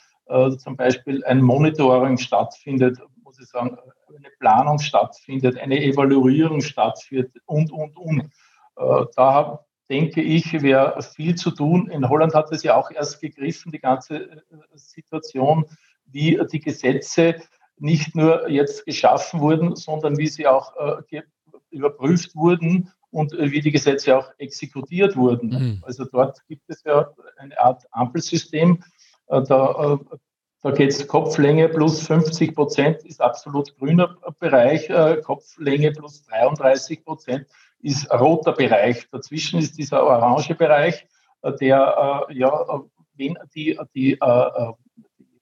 zum 0.57 0.77
Beispiel 0.77 1.21
ein 1.25 1.41
Monitoring 1.41 2.17
stattfindet, 2.17 2.97
muss 3.21 3.41
ich 3.41 3.47
sagen, 3.49 3.77
eine 4.07 4.29
Planung 4.39 4.79
stattfindet, 4.79 5.57
eine 5.57 5.83
Evaluierung 5.83 6.61
stattfindet 6.61 7.33
und, 7.45 7.73
und, 7.73 7.97
und. 7.97 8.31
Äh, 8.75 9.05
da 9.15 9.65
denke 9.89 10.21
ich, 10.21 10.61
wäre 10.61 11.01
viel 11.01 11.35
zu 11.35 11.51
tun. 11.51 11.89
In 11.89 12.07
Holland 12.07 12.33
hat 12.33 12.51
es 12.51 12.63
ja 12.63 12.75
auch 12.75 12.89
erst 12.91 13.21
gegriffen, 13.21 13.71
die 13.71 13.79
ganze 13.79 14.31
äh, 14.31 14.37
Situation, 14.75 15.65
wie 16.05 16.39
die 16.51 16.59
Gesetze 16.59 17.35
nicht 17.77 18.15
nur 18.15 18.49
jetzt 18.49 18.85
geschaffen 18.85 19.41
wurden, 19.41 19.75
sondern 19.75 20.17
wie 20.17 20.27
sie 20.27 20.47
auch 20.47 20.73
äh, 21.11 21.21
überprüft 21.69 22.35
wurden 22.35 22.91
und 23.09 23.33
wie 23.33 23.61
die 23.61 23.71
Gesetze 23.71 24.17
auch 24.17 24.31
exekutiert 24.37 25.15
wurden. 25.15 25.49
Mhm. 25.49 25.83
Also 25.83 26.05
dort 26.05 26.45
gibt 26.47 26.63
es 26.67 26.83
ja 26.83 27.11
eine 27.37 27.59
Art 27.59 27.83
Ampelsystem. 27.91 28.83
Da, 29.27 29.99
da 30.61 30.71
geht 30.71 30.91
es 30.91 31.07
Kopflänge 31.07 31.69
plus 31.69 32.05
50 32.05 32.55
Prozent 32.55 33.03
ist 33.03 33.21
absolut 33.21 33.75
grüner 33.77 34.17
Bereich, 34.39 34.89
Kopflänge 35.23 35.91
plus 35.91 36.23
33 36.23 37.03
Prozent 37.03 37.47
ist 37.83 38.09
roter 38.11 38.53
Bereich. 38.53 39.07
Dazwischen 39.11 39.59
ist 39.59 39.77
dieser 39.77 40.03
orange 40.03 40.55
Bereich, 40.55 41.05
äh, 41.41 41.53
der 41.57 42.27
äh, 42.29 42.33
ja, 42.33 42.83
wenn 43.15 43.37
die, 43.53 43.77
die 43.93 44.13
äh, 44.13 44.71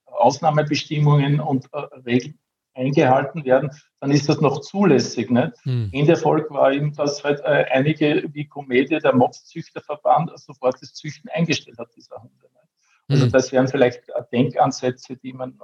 Ausnahmebestimmungen 0.05 1.39
und 1.39 1.69
Regeln 2.05 2.37
eingehalten 2.73 3.45
werden, 3.45 3.71
dann 3.99 4.11
ist 4.11 4.27
das 4.27 4.41
noch 4.41 4.61
zulässig. 4.61 5.29
Nicht? 5.29 5.53
Hm. 5.63 5.89
Enderfolg 5.93 6.49
war 6.51 6.71
eben, 6.71 6.93
dass 6.93 7.23
halt 7.23 7.39
äh, 7.41 7.65
einige 7.71 8.23
wie 8.33 8.47
Komedie, 8.47 8.99
der 8.99 9.15
Mopszüchterverband, 9.15 10.31
sofort 10.39 10.81
das 10.81 10.93
Züchten 10.93 11.29
eingestellt 11.29 11.77
hat, 11.77 11.89
dieser 11.95 12.21
Hunde. 12.21 12.35
Nicht? 12.41 12.69
Also 13.09 13.25
hm. 13.25 13.31
das 13.31 13.51
wären 13.51 13.67
vielleicht 13.67 14.03
Denkansätze, 14.31 15.17
die 15.17 15.33
man 15.33 15.59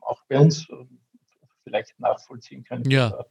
auch 0.00 0.22
bei 0.28 0.38
uns 0.38 0.66
vielleicht 1.64 1.98
nachvollziehen 1.98 2.64
können. 2.64 2.90
Ja. 2.90 3.24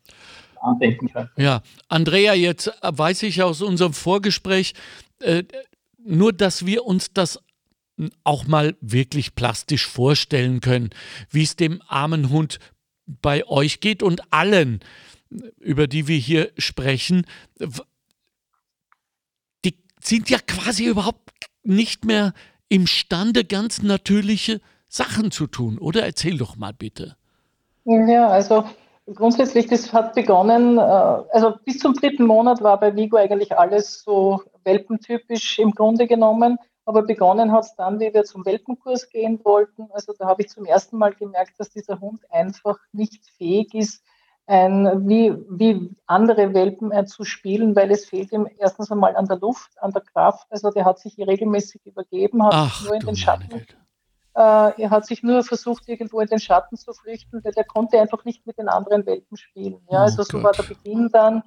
Andenken 0.61 1.11
können. 1.11 1.29
Ja, 1.38 1.63
Andrea, 1.88 2.33
jetzt 2.33 2.71
weiß 2.81 3.23
ich 3.23 3.41
aus 3.41 3.61
unserem 3.61 3.93
Vorgespräch, 3.93 4.73
äh, 5.19 5.43
nur 5.97 6.33
dass 6.33 6.65
wir 6.65 6.85
uns 6.85 7.13
das 7.13 7.39
auch 8.23 8.45
mal 8.45 8.75
wirklich 8.81 9.35
plastisch 9.35 9.88
vorstellen 9.88 10.61
können, 10.61 10.89
wie 11.29 11.43
es 11.43 11.55
dem 11.55 11.81
armen 11.88 12.29
Hund 12.29 12.59
bei 13.05 13.45
euch 13.47 13.79
geht 13.79 14.03
und 14.03 14.31
allen, 14.31 14.79
über 15.59 15.88
die 15.88 16.07
wir 16.07 16.17
hier 16.17 16.51
sprechen, 16.57 17.25
die 19.65 19.75
sind 20.00 20.29
ja 20.29 20.39
quasi 20.39 20.85
überhaupt 20.85 21.29
nicht 21.63 22.05
mehr 22.05 22.33
imstande, 22.69 23.45
ganz 23.45 23.81
natürliche 23.81 24.61
Sachen 24.88 25.31
zu 25.31 25.47
tun, 25.47 25.77
oder? 25.77 26.03
Erzähl 26.03 26.38
doch 26.38 26.55
mal 26.55 26.73
bitte. 26.73 27.17
Ja, 27.85 28.27
also 28.27 28.63
grundsätzlich, 29.13 29.67
das 29.67 29.91
hat 29.93 30.13
begonnen, 30.13 30.77
äh, 30.77 30.81
also 30.81 31.55
bis 31.65 31.79
zum 31.79 31.93
dritten 31.93 32.25
Monat 32.25 32.61
war 32.61 32.79
bei 32.79 32.95
Vigo 32.95 33.17
eigentlich 33.17 33.57
alles 33.57 34.03
so 34.03 34.43
welpentypisch 34.63 35.59
im 35.59 35.71
Grunde 35.71 36.07
genommen. 36.07 36.57
Aber 36.85 37.03
begonnen 37.03 37.51
hat 37.51 37.65
es 37.65 37.75
dann, 37.75 38.00
wie 38.00 38.13
wir 38.13 38.23
zum 38.23 38.45
Welpenkurs 38.45 39.09
gehen 39.09 39.39
wollten. 39.43 39.88
Also 39.91 40.13
da 40.17 40.25
habe 40.25 40.41
ich 40.41 40.50
zum 40.50 40.65
ersten 40.65 40.97
Mal 40.97 41.13
gemerkt, 41.13 41.59
dass 41.59 41.69
dieser 41.69 42.00
Hund 42.00 42.21
einfach 42.31 42.77
nicht 42.91 43.23
fähig 43.38 43.73
ist, 43.75 44.03
ein, 44.47 45.07
wie, 45.07 45.33
wie 45.50 45.95
andere 46.07 46.53
Welpen 46.53 46.91
äh, 46.91 47.05
zu 47.05 47.23
spielen, 47.23 47.75
weil 47.75 47.91
es 47.91 48.05
fehlt 48.05 48.31
ihm 48.31 48.50
erstens 48.57 48.91
einmal 48.91 49.15
an 49.15 49.27
der 49.27 49.38
Luft, 49.38 49.71
an 49.81 49.91
der 49.91 50.01
Kraft. 50.01 50.47
Also 50.50 50.71
der 50.71 50.83
hat 50.83 51.00
sich 51.00 51.17
regelmäßig 51.17 51.85
übergeben, 51.85 52.43
hat 52.43 52.53
Ach, 52.53 52.83
nur 52.83 52.95
in 52.95 53.05
den 53.05 53.15
Schatten. 53.15 53.65
Äh, 54.33 54.81
er 54.81 54.89
hat 54.89 55.05
sich 55.05 55.23
nur 55.23 55.43
versucht, 55.43 55.88
irgendwo 55.88 56.21
in 56.21 56.27
den 56.27 56.39
Schatten 56.39 56.77
zu 56.77 56.93
flüchten, 56.93 57.43
weil 57.43 57.53
er 57.55 57.63
konnte 57.63 58.00
einfach 58.00 58.23
nicht 58.25 58.45
mit 58.45 58.57
den 58.57 58.69
anderen 58.69 59.05
Welpen 59.05 59.38
spielen. 59.38 59.85
Ja, 59.89 60.00
oh 60.00 60.03
also 60.03 60.23
so 60.23 60.38
Gott. 60.38 60.43
war 60.43 60.51
der 60.53 60.63
Beginn 60.63 61.09
dann. 61.11 61.43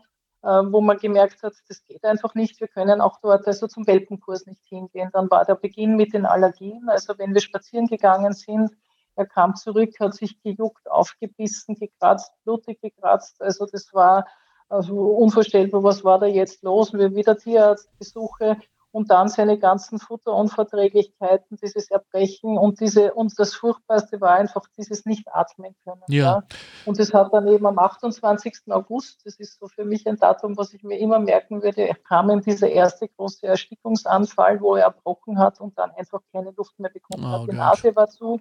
Ähm, 0.46 0.74
wo 0.74 0.82
man 0.82 0.98
gemerkt 0.98 1.42
hat, 1.42 1.54
das 1.68 1.82
geht 1.84 2.04
einfach 2.04 2.34
nicht. 2.34 2.60
Wir 2.60 2.68
können 2.68 3.00
auch 3.00 3.18
dort 3.22 3.46
also 3.46 3.66
zum 3.66 3.86
Welpenkurs 3.86 4.44
nicht 4.44 4.60
hingehen. 4.66 5.08
Dann 5.14 5.30
war 5.30 5.46
der 5.46 5.54
Beginn 5.54 5.96
mit 5.96 6.12
den 6.12 6.26
Allergien. 6.26 6.86
Also 6.90 7.14
wenn 7.16 7.32
wir 7.32 7.40
spazieren 7.40 7.86
gegangen 7.86 8.34
sind, 8.34 8.70
er 9.16 9.24
kam 9.24 9.56
zurück, 9.56 9.98
hat 10.00 10.14
sich 10.14 10.42
gejuckt, 10.42 10.90
aufgebissen, 10.90 11.76
gekratzt, 11.76 12.30
blutig 12.44 12.78
gekratzt. 12.82 13.40
Also 13.40 13.64
das 13.64 13.94
war 13.94 14.26
also 14.68 14.94
unvorstellbar, 14.94 15.82
was 15.82 16.04
war 16.04 16.18
da 16.18 16.26
jetzt 16.26 16.62
los? 16.62 16.92
Wir 16.92 17.14
wieder 17.14 17.38
Tierarztbesuche 17.38 18.58
und 18.94 19.10
dann 19.10 19.28
seine 19.28 19.58
ganzen 19.58 19.98
Futterunverträglichkeiten, 19.98 21.58
dieses 21.60 21.90
Erbrechen 21.90 22.56
und 22.56 22.78
diese 22.78 23.12
und 23.12 23.36
das 23.36 23.52
Furchtbarste 23.52 24.20
war 24.20 24.34
einfach 24.36 24.62
dieses 24.78 25.04
nicht 25.04 25.26
atmen 25.34 25.74
können. 25.82 26.02
Ja. 26.06 26.24
ja. 26.24 26.42
Und 26.86 27.00
das 27.00 27.12
hat 27.12 27.34
dann 27.34 27.48
eben 27.48 27.66
am 27.66 27.76
28. 27.76 28.54
August, 28.70 29.26
das 29.26 29.34
ist 29.40 29.58
so 29.58 29.66
für 29.66 29.84
mich 29.84 30.06
ein 30.06 30.16
Datum, 30.16 30.56
was 30.56 30.72
ich 30.74 30.84
mir 30.84 30.96
immer 30.98 31.18
merken 31.18 31.60
würde, 31.60 31.88
er 31.88 31.96
kam 31.96 32.30
in 32.30 32.40
dieser 32.40 32.68
erste 32.68 33.08
große 33.08 33.44
Erstickungsanfall, 33.44 34.60
wo 34.60 34.76
er 34.76 34.84
erbrochen 34.84 35.40
hat 35.40 35.60
und 35.60 35.76
dann 35.76 35.90
einfach 35.90 36.20
keine 36.32 36.52
Luft 36.52 36.78
mehr 36.78 36.90
bekommen 36.90 37.24
oh, 37.26 37.40
hat. 37.40 37.50
Die. 37.50 37.56
Nase 37.56 37.96
war 37.96 38.08
zu, 38.08 38.40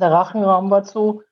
der 0.00 0.10
Rachenraum 0.10 0.70
war 0.70 0.84
zu. 0.84 1.22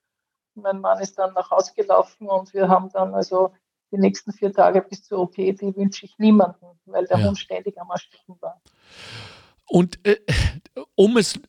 Mein 0.53 0.79
Mann 0.79 0.99
ist 0.99 1.17
dann 1.17 1.33
nach 1.33 1.49
Hause 1.49 1.73
gelaufen 1.75 2.27
und 2.27 2.53
wir 2.53 2.69
haben 2.69 2.89
dann 2.93 3.15
also 3.15 3.51
die 3.93 3.99
nächsten 3.99 4.33
vier 4.33 4.51
Tage 4.51 4.81
bis 4.81 5.03
zur 5.03 5.19
OP, 5.19 5.35
die 5.35 5.75
wünsche 5.75 6.05
ich 6.05 6.17
niemandem, 6.17 6.69
weil 6.85 7.05
der 7.05 7.19
ja. 7.19 7.27
Hund 7.27 7.37
ständig 7.37 7.79
am 7.79 7.89
Ersticken 7.89 8.35
war. 8.41 8.59
Und 9.69 9.99
äh, 10.05 10.17
um 10.95 11.17
es 11.17 11.39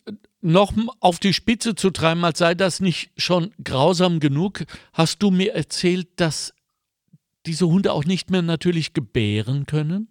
noch 0.41 0.73
auf 1.01 1.19
die 1.19 1.33
Spitze 1.33 1.75
zu 1.75 1.91
treiben, 1.91 2.25
als 2.25 2.39
sei 2.39 2.55
das 2.55 2.81
nicht 2.81 3.11
schon 3.17 3.53
grausam 3.65 4.21
genug, 4.21 4.65
hast 4.93 5.23
du 5.23 5.31
mir 5.31 5.55
erzählt, 5.55 6.09
dass 6.17 6.55
diese 7.47 7.67
Hunde 7.67 7.93
auch 7.93 8.05
nicht 8.05 8.31
mehr 8.31 8.43
natürlich 8.43 8.93
gebären 8.93 9.67
können? 9.67 10.09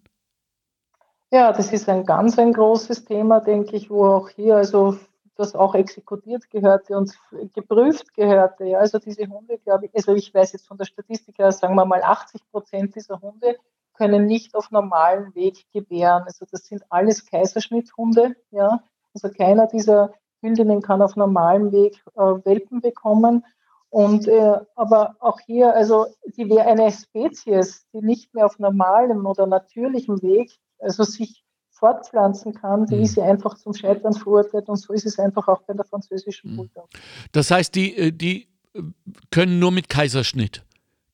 Ja, 1.31 1.51
das 1.51 1.71
ist 1.71 1.89
ein 1.89 2.05
ganz 2.05 2.37
ein 2.37 2.53
großes 2.53 3.05
Thema, 3.05 3.39
denke 3.39 3.75
ich, 3.75 3.89
wo 3.89 4.05
auch 4.05 4.29
hier 4.29 4.55
also 4.55 4.97
das 5.35 5.55
auch 5.55 5.75
exekutiert 5.75 6.49
gehörte 6.49 6.97
und 6.97 7.17
geprüft 7.53 8.13
gehörte. 8.13 8.65
Ja, 8.65 8.79
also 8.79 8.99
diese 8.99 9.27
Hunde, 9.27 9.57
glaube 9.57 9.87
ich, 9.87 9.95
also 9.95 10.13
ich 10.13 10.33
weiß 10.33 10.53
jetzt 10.53 10.67
von 10.67 10.77
der 10.77 10.85
Statistik 10.85 11.37
her, 11.39 11.51
sagen 11.51 11.75
wir 11.75 11.85
mal 11.85 12.03
80 12.03 12.41
Prozent 12.51 12.95
dieser 12.95 13.19
Hunde 13.19 13.57
können 13.93 14.25
nicht 14.25 14.55
auf 14.55 14.71
normalem 14.71 15.33
Weg 15.35 15.65
gebären. 15.71 16.23
Also 16.23 16.45
das 16.49 16.65
sind 16.65 16.83
alles 16.89 17.25
Kaiserschnitthunde. 17.25 18.35
Ja, 18.51 18.83
also 19.13 19.29
keiner 19.29 19.67
dieser 19.67 20.13
Hündinnen 20.41 20.81
kann 20.81 21.01
auf 21.01 21.15
normalem 21.15 21.71
Weg 21.71 22.03
äh, 22.15 22.21
Welpen 22.21 22.81
bekommen. 22.81 23.45
Und 23.89 24.27
äh, 24.27 24.59
aber 24.75 25.15
auch 25.19 25.39
hier, 25.39 25.73
also 25.75 26.07
die 26.35 26.49
wäre 26.49 26.65
eine 26.65 26.91
Spezies, 26.91 27.85
die 27.93 28.01
nicht 28.01 28.33
mehr 28.33 28.47
auf 28.47 28.57
normalem 28.57 29.25
oder 29.27 29.46
natürlichem 29.46 30.22
Weg, 30.24 30.57
also 30.79 31.03
sich 31.03 31.43
fortpflanzen 31.83 32.53
kann, 32.53 32.85
die 32.85 32.96
mhm. 32.96 33.03
ist 33.03 33.17
ja 33.17 33.25
einfach 33.25 33.55
zum 33.55 33.74
Scheitern 33.74 34.13
verurteilt 34.13 34.69
und 34.69 34.77
so 34.77 34.93
ist 34.93 35.05
es 35.05 35.19
einfach 35.19 35.50
auch 35.50 35.63
bei 35.63 35.74
der 35.74 35.83
französischen 35.83 36.51
mhm. 36.51 36.57
Bulldog. 36.57 36.87
Das 37.33 37.51
heißt, 37.51 37.75
die, 37.75 37.98
äh, 37.98 38.11
die 38.13 38.48
äh, 38.74 38.83
können 39.31 39.59
nur 39.59 39.72
mit 39.72 39.89
Kaiserschnitt 39.89 40.63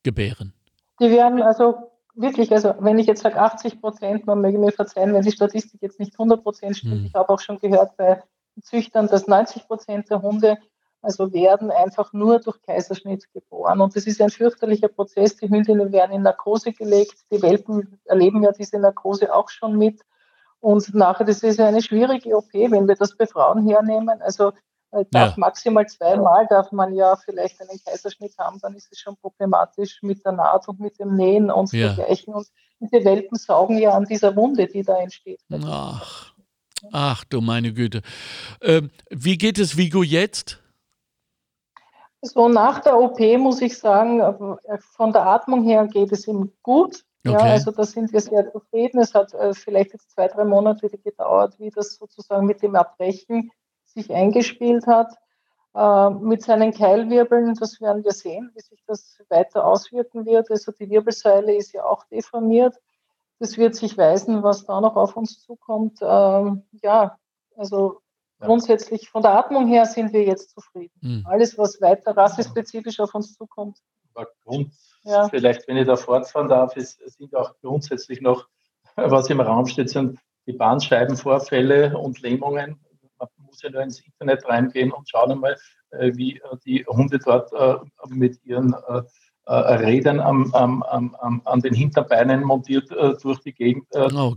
gebären? 0.03 0.53
Die 0.99 1.09
werden 1.09 1.41
also 1.41 1.91
wirklich, 2.13 2.51
also 2.51 2.75
wenn 2.81 2.99
ich 2.99 3.07
jetzt 3.07 3.23
sage 3.23 3.41
80 3.41 3.81
Prozent, 3.81 4.27
man 4.27 4.41
möge 4.41 4.59
mir 4.59 4.71
verzeihen, 4.71 5.11
wenn 5.15 5.23
die 5.23 5.31
Statistik 5.31 5.81
jetzt 5.81 5.99
nicht 5.99 6.13
100 6.13 6.43
Prozent 6.43 6.77
stimmt, 6.77 7.01
mhm. 7.01 7.05
ich 7.07 7.15
habe 7.15 7.29
auch 7.29 7.39
schon 7.39 7.57
gehört 7.57 7.97
bei 7.97 8.21
Züchtern, 8.61 9.07
dass 9.07 9.25
90 9.25 9.65
Prozent 9.65 10.11
der 10.11 10.21
Hunde 10.21 10.59
also 11.01 11.33
werden 11.33 11.71
einfach 11.71 12.13
nur 12.13 12.39
durch 12.41 12.61
Kaiserschnitt 12.61 13.25
geboren. 13.33 13.81
Und 13.81 13.95
das 13.95 14.05
ist 14.05 14.21
ein 14.21 14.29
fürchterlicher 14.29 14.89
Prozess. 14.89 15.35
Die 15.37 15.49
Hündinnen 15.49 15.91
werden 15.91 16.11
in 16.11 16.21
Narkose 16.21 16.73
gelegt. 16.73 17.15
Die 17.31 17.41
Welpen 17.41 17.99
erleben 18.05 18.43
ja 18.43 18.51
diese 18.51 18.77
Narkose 18.77 19.33
auch 19.33 19.49
schon 19.49 19.77
mit. 19.77 20.01
Und 20.61 20.93
nachher, 20.93 21.25
das 21.25 21.41
ist 21.43 21.59
eine 21.59 21.81
schwierige 21.81 22.35
OP, 22.35 22.53
wenn 22.53 22.87
wir 22.87 22.95
das 22.95 23.15
bei 23.15 23.25
Frauen 23.25 23.67
hernehmen. 23.67 24.21
Also 24.21 24.51
äh, 24.91 25.05
darf 25.11 25.31
ja. 25.31 25.39
maximal 25.39 25.85
zweimal 25.87 26.47
darf 26.47 26.71
man 26.71 26.93
ja 26.95 27.15
vielleicht 27.15 27.61
einen 27.61 27.79
Kaiserschnitt 27.85 28.37
haben, 28.37 28.59
dann 28.59 28.73
ist 28.75 28.91
es 28.91 28.99
schon 28.99 29.15
problematisch 29.17 29.99
mit 30.01 30.25
der 30.25 30.31
Naht 30.31 30.67
und 30.67 30.79
mit 30.79 30.99
dem 30.99 31.15
Nähen 31.15 31.51
und 31.51 31.71
ja. 31.71 31.93
dergleichen. 31.93 32.33
Und 32.33 32.47
diese 32.79 33.05
Welpen 33.05 33.37
saugen 33.37 33.77
ja 33.77 33.91
an 33.91 34.05
dieser 34.05 34.35
Wunde, 34.35 34.67
die 34.67 34.83
da 34.83 34.97
entsteht. 34.97 35.41
Ach, 35.63 36.33
ach 36.91 37.23
du 37.25 37.39
meine 37.39 37.71
Güte. 37.73 38.01
Ähm, 38.61 38.89
wie 39.09 39.37
geht 39.37 39.59
es 39.59 39.77
Vigo 39.77 40.01
jetzt? 40.01 40.59
So 42.21 42.49
nach 42.49 42.79
der 42.79 42.97
OP 42.97 43.19
muss 43.37 43.61
ich 43.61 43.77
sagen, 43.77 44.19
äh, 44.19 44.77
von 44.95 45.13
der 45.13 45.25
Atmung 45.25 45.63
her 45.63 45.87
geht 45.87 46.11
es 46.11 46.27
ihm 46.27 46.51
gut. 46.63 47.05
Okay. 47.25 47.33
Ja, 47.33 47.39
also 47.39 47.71
da 47.71 47.83
sind 47.83 48.13
wir 48.13 48.21
sehr 48.21 48.49
zufrieden. 48.51 48.99
Es 49.01 49.13
hat 49.13 49.33
äh, 49.33 49.53
vielleicht 49.53 49.91
jetzt 49.91 50.11
zwei, 50.11 50.27
drei 50.27 50.45
Monate 50.45 50.89
gedauert, 50.89 51.59
wie 51.59 51.69
das 51.69 51.95
sozusagen 51.95 52.45
mit 52.45 52.61
dem 52.61 52.75
Erbrechen 52.75 53.51
sich 53.83 54.13
eingespielt 54.13 54.87
hat. 54.87 55.13
Äh, 55.75 56.09
mit 56.11 56.43
seinen 56.43 56.73
Keilwirbeln, 56.73 57.55
das 57.55 57.81
werden 57.81 58.03
wir 58.05 58.13
sehen, 58.13 58.51
wie 58.55 58.61
sich 58.61 58.83
das 58.87 59.21
weiter 59.27 59.65
auswirken 59.65 60.25
wird. 60.25 60.49
Also 60.49 60.71
die 60.71 60.89
Wirbelsäule 60.89 61.55
ist 61.55 61.73
ja 61.73 61.83
auch 61.83 62.05
deformiert. 62.05 62.75
Das 63.39 63.57
wird 63.57 63.75
sich 63.75 63.97
weisen, 63.97 64.41
was 64.41 64.65
da 64.65 64.79
noch 64.79 64.95
auf 64.95 65.17
uns 65.17 65.41
zukommt. 65.41 65.99
Ähm, 66.01 66.63
ja, 66.81 67.17
also 67.57 68.01
ja. 68.39 68.47
grundsätzlich 68.47 69.09
von 69.09 69.23
der 69.23 69.31
Atmung 69.31 69.67
her 69.67 69.85
sind 69.85 70.13
wir 70.13 70.23
jetzt 70.23 70.51
zufrieden. 70.51 70.97
Mhm. 71.01 71.25
Alles, 71.27 71.57
was 71.57 71.81
weiter 71.81 72.15
rassespezifisch 72.15 72.99
auf 73.01 73.13
uns 73.13 73.35
zukommt. 73.35 73.77
Grund 74.43 74.71
ja. 75.09 75.29
vielleicht, 75.29 75.67
wenn 75.67 75.77
ich 75.77 75.87
da 75.87 75.95
fortfahren 75.95 76.47
darf, 76.47 76.75
es 76.77 76.97
sind 77.17 77.35
auch 77.35 77.53
grundsätzlich 77.61 78.21
noch, 78.21 78.47
was 78.95 79.29
im 79.29 79.41
Raum 79.41 79.65
steht, 79.65 79.89
sind 79.89 80.19
die 80.47 80.53
Bahnscheibenvorfälle 80.53 81.97
und 81.97 82.21
Lähmungen. 82.21 82.79
Man 83.17 83.27
muss 83.37 83.61
ja 83.61 83.69
nur 83.69 83.81
ins 83.81 83.99
Internet 83.99 84.47
reingehen 84.47 84.91
und 84.91 85.09
schauen 85.09 85.31
einmal, 85.31 85.57
äh, 85.91 86.11
wie 86.15 86.37
äh, 86.37 86.57
die 86.65 86.85
Hunde 86.87 87.19
dort 87.19 87.51
äh, 87.53 87.75
mit 88.07 88.43
ihren 88.43 88.75
Rädern 89.47 90.19
am, 90.19 90.53
am, 90.53 90.83
am, 90.83 91.41
an 91.43 91.59
den 91.61 91.73
Hinterbeinen 91.73 92.43
montiert 92.43 92.91
durch 93.23 93.39
die 93.39 93.51
Gegend, 93.51 93.87
oh 93.95 94.35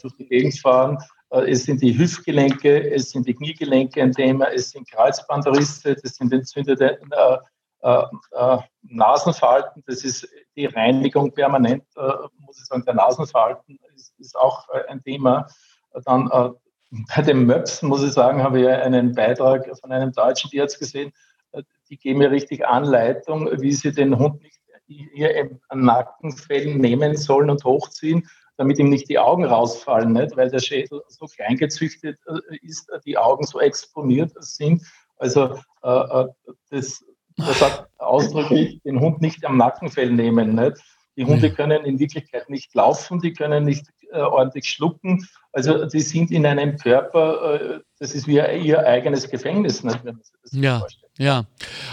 durch 0.00 0.14
die 0.16 0.28
Gegend 0.28 0.56
fahren. 0.60 0.96
Es 1.30 1.64
sind 1.64 1.82
die 1.82 1.98
Hüftgelenke, 1.98 2.92
es 2.92 3.10
sind 3.10 3.26
die 3.26 3.34
Kniegelenke 3.34 4.00
ein 4.00 4.12
Thema, 4.12 4.52
es 4.52 4.70
sind 4.70 4.88
Kreuzbandrisse, 4.88 5.96
das 6.00 6.14
sind 6.14 6.32
entzündete 6.32 7.00
Nasenfalten, 8.82 9.82
das 9.86 10.04
ist 10.04 10.26
die 10.56 10.66
Reinigung 10.66 11.32
permanent, 11.32 11.84
äh, 11.96 12.12
muss 12.38 12.58
ich 12.58 12.66
sagen, 12.66 12.84
der 12.84 12.94
Nasenfalten 12.94 13.78
ist, 13.94 14.14
ist 14.18 14.36
auch 14.36 14.68
äh, 14.70 14.88
ein 14.88 15.02
Thema. 15.02 15.46
Dann 16.04 16.30
äh, 16.30 16.50
bei 17.14 17.22
den 17.22 17.46
Möps, 17.46 17.82
muss 17.82 18.02
ich 18.02 18.12
sagen, 18.12 18.42
habe 18.42 18.60
ich 18.60 18.68
einen 18.68 19.14
Beitrag 19.14 19.66
von 19.80 19.92
einem 19.92 20.12
deutschen 20.12 20.50
Tierarzt 20.50 20.78
gesehen, 20.78 21.12
äh, 21.52 21.62
die 21.88 21.98
geben 21.98 22.20
mir 22.20 22.30
richtig 22.30 22.66
Anleitung, 22.66 23.50
wie 23.60 23.72
sie 23.72 23.92
den 23.92 24.18
Hund 24.18 24.40
nicht 24.42 24.60
hier 24.86 25.58
an 25.68 25.84
Nackenfällen 25.84 26.78
nehmen 26.78 27.16
sollen 27.16 27.48
und 27.48 27.64
hochziehen, 27.64 28.28
damit 28.58 28.78
ihm 28.78 28.90
nicht 28.90 29.08
die 29.08 29.18
Augen 29.18 29.44
rausfallen, 29.44 30.12
nicht? 30.12 30.36
weil 30.36 30.50
der 30.50 30.58
Schädel 30.58 31.02
so 31.08 31.26
klein 31.26 31.56
gezüchtet 31.56 32.18
ist, 32.60 32.90
die 33.06 33.16
Augen 33.16 33.44
so 33.44 33.60
exponiert 33.60 34.32
sind 34.40 34.82
Also 35.16 35.58
äh, 35.82 35.88
äh 35.88 36.28
das, 36.70 37.02
das 37.36 37.58
sagt 37.58 37.88
ausdrücklich, 37.98 38.80
den 38.84 39.00
Hund 39.00 39.20
nicht 39.20 39.44
am 39.44 39.56
Nackenfell 39.56 40.10
nehmen. 40.10 40.54
Nicht? 40.54 40.76
Die 41.16 41.24
Hunde 41.24 41.52
können 41.52 41.84
in 41.84 41.98
Wirklichkeit 41.98 42.48
nicht 42.50 42.74
laufen, 42.74 43.20
die 43.20 43.32
können 43.32 43.64
nicht 43.64 43.86
äh, 44.12 44.18
ordentlich 44.18 44.68
schlucken. 44.68 45.26
Also 45.52 45.86
die 45.86 46.00
sind 46.00 46.30
in 46.30 46.44
einem 46.46 46.76
Körper, 46.76 47.60
äh, 47.60 47.80
das 47.98 48.14
ist 48.14 48.26
wie 48.26 48.34
ihr 48.36 48.86
eigenes 48.86 49.28
Gefängnis, 49.28 49.84
nicht, 49.84 50.04
wenn 50.04 50.14
man 50.16 50.22
sich 50.24 50.34
das 50.42 50.52
ja, 50.52 50.78
vorstellt. 50.80 51.12
Ja, 51.18 51.44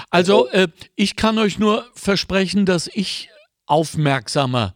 also 0.10 0.48
äh, 0.50 0.68
ich 0.96 1.16
kann 1.16 1.38
euch 1.38 1.60
nur 1.60 1.86
versprechen, 1.94 2.66
dass 2.66 2.88
ich 2.88 3.30
aufmerksamer 3.68 4.74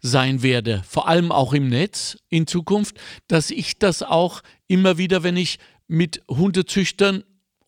sein 0.00 0.42
werde, 0.42 0.82
vor 0.88 1.08
allem 1.08 1.30
auch 1.30 1.52
im 1.52 1.68
Netz 1.68 2.18
in 2.28 2.46
Zukunft, 2.46 2.98
dass 3.28 3.50
ich 3.50 3.78
das 3.78 4.02
auch 4.02 4.42
immer 4.66 4.98
wieder, 4.98 5.22
wenn 5.22 5.36
ich 5.36 5.58
mit 5.86 6.22
Hundezüchtern 6.28 7.22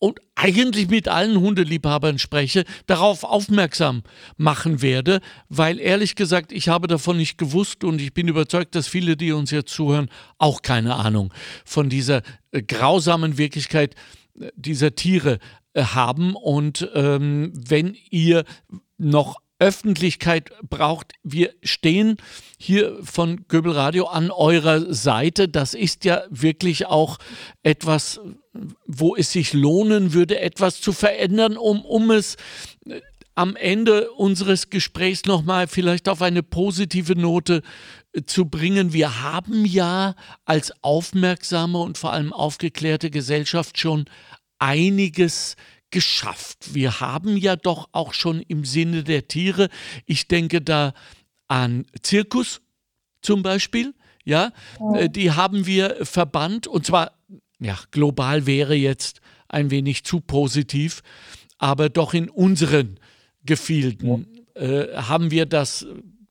und 0.05 0.19
eigentlich 0.35 0.87
mit 0.87 1.07
allen 1.07 1.39
Hundeliebhabern 1.39 2.19
spreche, 2.19 2.63
darauf 2.85 3.23
aufmerksam 3.23 4.03
machen 4.37 4.83
werde, 4.83 5.19
weil 5.49 5.79
ehrlich 5.79 6.13
gesagt, 6.13 6.51
ich 6.51 6.67
habe 6.67 6.85
davon 6.85 7.17
nicht 7.17 7.39
gewusst 7.39 7.83
und 7.83 7.99
ich 7.99 8.13
bin 8.13 8.27
überzeugt, 8.27 8.75
dass 8.75 8.87
viele, 8.87 9.17
die 9.17 9.31
uns 9.31 9.49
jetzt 9.49 9.73
zuhören, 9.73 10.11
auch 10.37 10.61
keine 10.61 10.93
Ahnung 10.93 11.33
von 11.65 11.89
dieser 11.89 12.21
äh, 12.51 12.61
grausamen 12.61 13.39
Wirklichkeit 13.39 13.95
äh, 14.39 14.51
dieser 14.55 14.93
Tiere 14.93 15.39
äh, 15.73 15.81
haben. 15.81 16.35
Und 16.35 16.87
ähm, 16.93 17.51
wenn 17.55 17.97
ihr 18.11 18.43
noch 18.99 19.37
Öffentlichkeit 19.57 20.51
braucht. 20.69 21.13
Wir 21.23 21.53
stehen 21.63 22.17
hier 22.57 22.99
von 23.01 23.47
Göbel 23.47 23.71
Radio 23.71 24.07
an 24.07 24.29
eurer 24.29 24.93
Seite. 24.93 25.47
Das 25.47 25.73
ist 25.73 26.03
ja 26.03 26.23
wirklich 26.29 26.87
auch 26.87 27.19
etwas, 27.63 28.19
wo 28.85 29.15
es 29.15 29.31
sich 29.31 29.53
lohnen 29.53 30.13
würde, 30.13 30.39
etwas 30.39 30.81
zu 30.81 30.93
verändern, 30.93 31.57
um, 31.57 31.81
um 31.81 32.11
es 32.11 32.35
äh, 32.85 33.01
am 33.35 33.55
Ende 33.55 34.11
unseres 34.11 34.69
Gesprächs 34.69 35.25
nochmal 35.25 35.67
vielleicht 35.67 36.07
auf 36.07 36.21
eine 36.21 36.41
positive 36.41 37.15
Note 37.15 37.61
äh, 38.13 38.23
zu 38.23 38.45
bringen. 38.45 38.93
Wir 38.93 39.21
haben 39.21 39.65
ja 39.65 40.15
als 40.45 40.73
aufmerksame 40.83 41.79
und 41.79 41.97
vor 41.97 42.13
allem 42.13 42.33
aufgeklärte 42.33 43.11
Gesellschaft 43.11 43.77
schon 43.77 44.05
einiges 44.57 45.55
geschafft. 45.91 46.73
Wir 46.73 46.99
haben 46.99 47.37
ja 47.37 47.55
doch 47.55 47.89
auch 47.91 48.13
schon 48.13 48.41
im 48.41 48.65
Sinne 48.65 49.03
der 49.03 49.27
Tiere, 49.27 49.69
ich 50.05 50.27
denke 50.27 50.61
da 50.61 50.93
an 51.47 51.85
Zirkus 52.01 52.61
zum 53.21 53.43
Beispiel, 53.43 53.93
ja, 54.23 54.51
ja. 54.79 55.07
die 55.07 55.31
haben 55.31 55.65
wir 55.65 55.97
verbannt 56.05 56.67
und 56.67 56.85
zwar, 56.85 57.14
ja, 57.59 57.77
global 57.91 58.45
wäre 58.45 58.75
jetzt 58.75 59.21
ein 59.47 59.71
wenig 59.71 60.03
zu 60.03 60.19
positiv, 60.19 61.01
aber 61.57 61.89
doch 61.89 62.13
in 62.13 62.29
unseren 62.29 62.99
Gefilden 63.45 64.27
ja. 64.55 64.61
äh, 64.61 64.95
haben 64.95 65.31
wir 65.31 65.45
das 65.45 65.85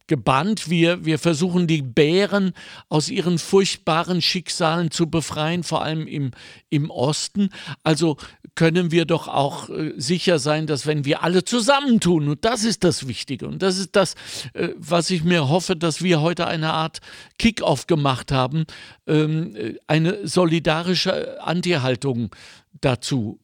gebannt. 0.07 0.69
Wir, 0.69 1.05
wir 1.05 1.19
versuchen 1.19 1.67
die 1.67 1.83
Bären 1.83 2.53
aus 2.89 3.09
ihren 3.09 3.39
furchtbaren 3.39 4.21
Schicksalen 4.21 4.91
zu 4.91 5.09
befreien, 5.09 5.63
vor 5.63 5.83
allem 5.83 6.07
im, 6.07 6.33
im 6.69 6.91
Osten. 6.91 7.49
Also 7.83 8.17
können 8.55 8.91
wir 8.91 9.05
doch 9.05 9.29
auch 9.29 9.69
äh, 9.69 9.93
sicher 9.97 10.39
sein, 10.39 10.67
dass 10.67 10.87
wenn 10.87 11.05
wir 11.05 11.23
alle 11.23 11.45
zusammentun, 11.45 12.29
und 12.29 12.45
das 12.45 12.65
ist 12.65 12.85
das 12.85 13.09
Wichtige, 13.09 13.47
und 13.47 13.63
das 13.63 13.79
ist 13.79 13.97
das, 13.97 14.15
äh, 14.53 14.69
was 14.77 15.11
ich 15.11 15.25
mir 15.25 15.49
hoffe, 15.49 15.77
dass 15.77 16.03
wir 16.03 16.21
heute 16.21 16.47
eine 16.47 16.73
Art 16.73 17.01
Kick-off 17.39 17.87
gemacht 17.87 18.33
haben, 18.33 18.65
ähm, 19.07 19.57
äh, 19.57 19.75
eine 19.87 20.27
solidarische 20.27 21.43
Anti-Haltung 21.43 22.35
dazu. 22.81 23.41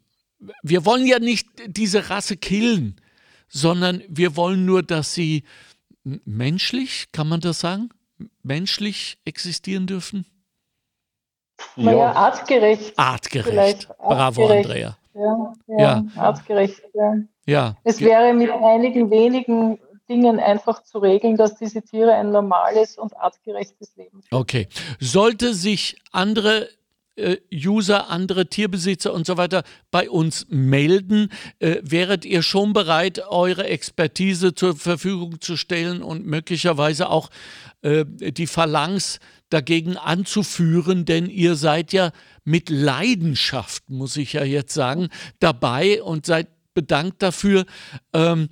Wir 0.63 0.85
wollen 0.85 1.07
ja 1.07 1.19
nicht 1.19 1.49
diese 1.67 2.09
Rasse 2.09 2.37
killen, 2.37 2.97
sondern 3.49 4.03
wir 4.09 4.37
wollen 4.37 4.65
nur, 4.65 4.83
dass 4.83 5.15
sie 5.15 5.45
menschlich, 6.05 7.09
kann 7.13 7.29
man 7.29 7.41
das 7.41 7.61
sagen? 7.61 7.91
Menschlich 8.43 9.19
existieren 9.25 9.87
dürfen? 9.87 10.25
Naja, 11.77 12.13
artgerecht. 12.13 12.99
Artgerecht. 12.99 13.89
Bravo, 13.99 14.43
artgerecht. 14.43 14.67
Andrea. 14.67 15.00
Ja, 15.15 15.53
ja, 15.67 15.79
ja. 15.79 16.05
artgerecht. 16.17 16.83
Ja. 16.95 17.15
ja. 17.47 17.77
Es 17.85 18.01
wäre 18.01 18.33
mit 18.33 18.51
einigen 18.51 19.11
wenigen 19.11 19.79
Dingen 20.09 20.41
einfach 20.41 20.83
zu 20.83 20.99
regeln, 20.99 21.37
dass 21.37 21.57
diese 21.57 21.83
Tiere 21.83 22.13
ein 22.15 22.33
normales 22.33 22.99
und 22.99 23.17
artgerechtes 23.17 23.97
Leben 23.97 24.23
führen. 24.23 24.41
Okay. 24.41 24.69
Sollte 24.99 25.55
sich 25.55 25.97
andere 26.11 26.69
äh, 27.17 27.37
User, 27.53 28.09
andere 28.11 28.47
Tierbesitzer 28.47 29.13
und 29.13 29.27
so 29.27 29.37
weiter 29.37 29.63
bei 29.91 30.11
uns 30.11 30.47
melden, 30.49 31.31
äh, 31.59 31.77
wäret 31.83 32.25
ihr 32.25 32.43
schon 32.43 32.73
bereit, 32.73 33.23
eure 33.29 33.65
Expertise 33.65 34.55
zur 34.55 34.77
Verfügung 34.77 35.41
zu 35.41 35.57
stellen 35.57 36.03
und 36.03 36.27
möglicherweise 36.27 37.11
auch 37.11 37.31
äh, 37.83 38.05
die 38.07 38.47
Phalanx 38.47 39.21
dagegen 39.51 39.97
anzuführen, 39.97 41.05
denn 41.05 41.29
ihr 41.29 41.57
seid 41.57 41.93
ja 41.93 42.13
mit 42.45 42.71
Leidenschaft, 42.71 43.91
muss 43.91 44.17
ich 44.17 44.33
ja 44.33 44.45
jetzt 44.45 44.73
sagen, 44.73 45.09
dabei 45.39 46.03
und 46.03 46.25
seid 46.27 46.49
bedankt 46.75 47.23
dafür. 47.23 47.67
Ähm, 48.13 48.49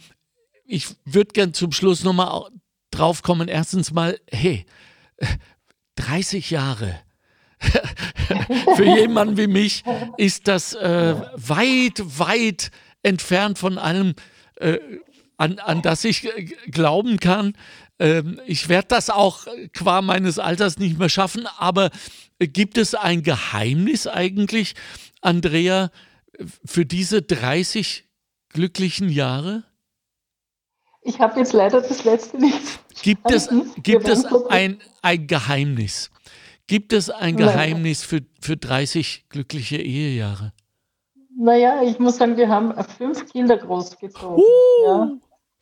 ich 0.65 0.89
würde 1.05 1.33
gern 1.33 1.55
zum 1.55 1.73
Schluss 1.73 2.05
nochmal 2.05 2.51
drauf 2.91 3.23
kommen. 3.23 3.49
Erstens 3.49 3.93
mal, 3.93 4.19
hey, 4.31 4.67
30 5.97 6.51
Jahre 6.51 7.01
Für 8.77 8.85
jemanden 8.85 9.37
wie 9.37 9.47
mich 9.47 9.85
ist 10.17 10.49
das 10.49 10.75
äh, 10.75 11.15
weit, 11.35 12.03
weit 12.19 12.71
entfernt 13.03 13.59
von 13.59 13.79
allem, 13.79 14.15
äh, 14.57 14.79
an, 15.37 15.59
an 15.59 15.83
das 15.83 16.05
ich 16.05 16.25
äh, 16.25 16.45
glauben 16.71 17.19
kann. 17.19 17.55
Ähm, 17.99 18.41
ich 18.47 18.69
werde 18.69 18.89
das 18.89 19.11
auch 19.11 19.47
qua 19.75 20.03
meines 20.03 20.39
Alters 20.39 20.79
nicht 20.79 20.99
mehr 20.99 21.09
schaffen, 21.09 21.47
aber 21.59 21.91
gibt 22.39 22.79
es 22.79 22.95
ein 22.95 23.23
Geheimnis 23.23 24.07
eigentlich, 24.07 24.75
Andrea, 25.21 25.91
für 26.65 26.87
diese 26.87 27.23
30 27.23 28.05
glücklichen 28.51 29.09
Jahre? 29.09 29.65
Ich 31.03 31.19
habe 31.19 31.41
jetzt 31.41 31.53
leider 31.53 31.81
das 31.81 32.05
letzte 32.05 32.39
nicht. 32.39 32.81
Gibt 33.03 33.31
es, 33.31 33.49
gibt 33.83 34.09
es 34.09 34.25
ein, 34.49 34.79
ein 35.03 35.27
Geheimnis? 35.27 36.11
Gibt 36.67 36.93
es 36.93 37.09
ein 37.09 37.37
Geheimnis 37.37 38.05
für, 38.05 38.21
für 38.41 38.57
30 38.57 39.27
glückliche 39.31 39.77
Ehejahre? 39.79 40.53
Naja, 41.35 41.83
ich 41.83 41.99
muss 41.99 42.17
sagen, 42.17 42.37
wir 42.37 42.49
haben 42.49 42.75
fünf 42.99 43.31
Kinder 43.31 43.57
großgezogen. 43.57 44.43
Uh, 44.43 44.85
ja. 44.85 45.13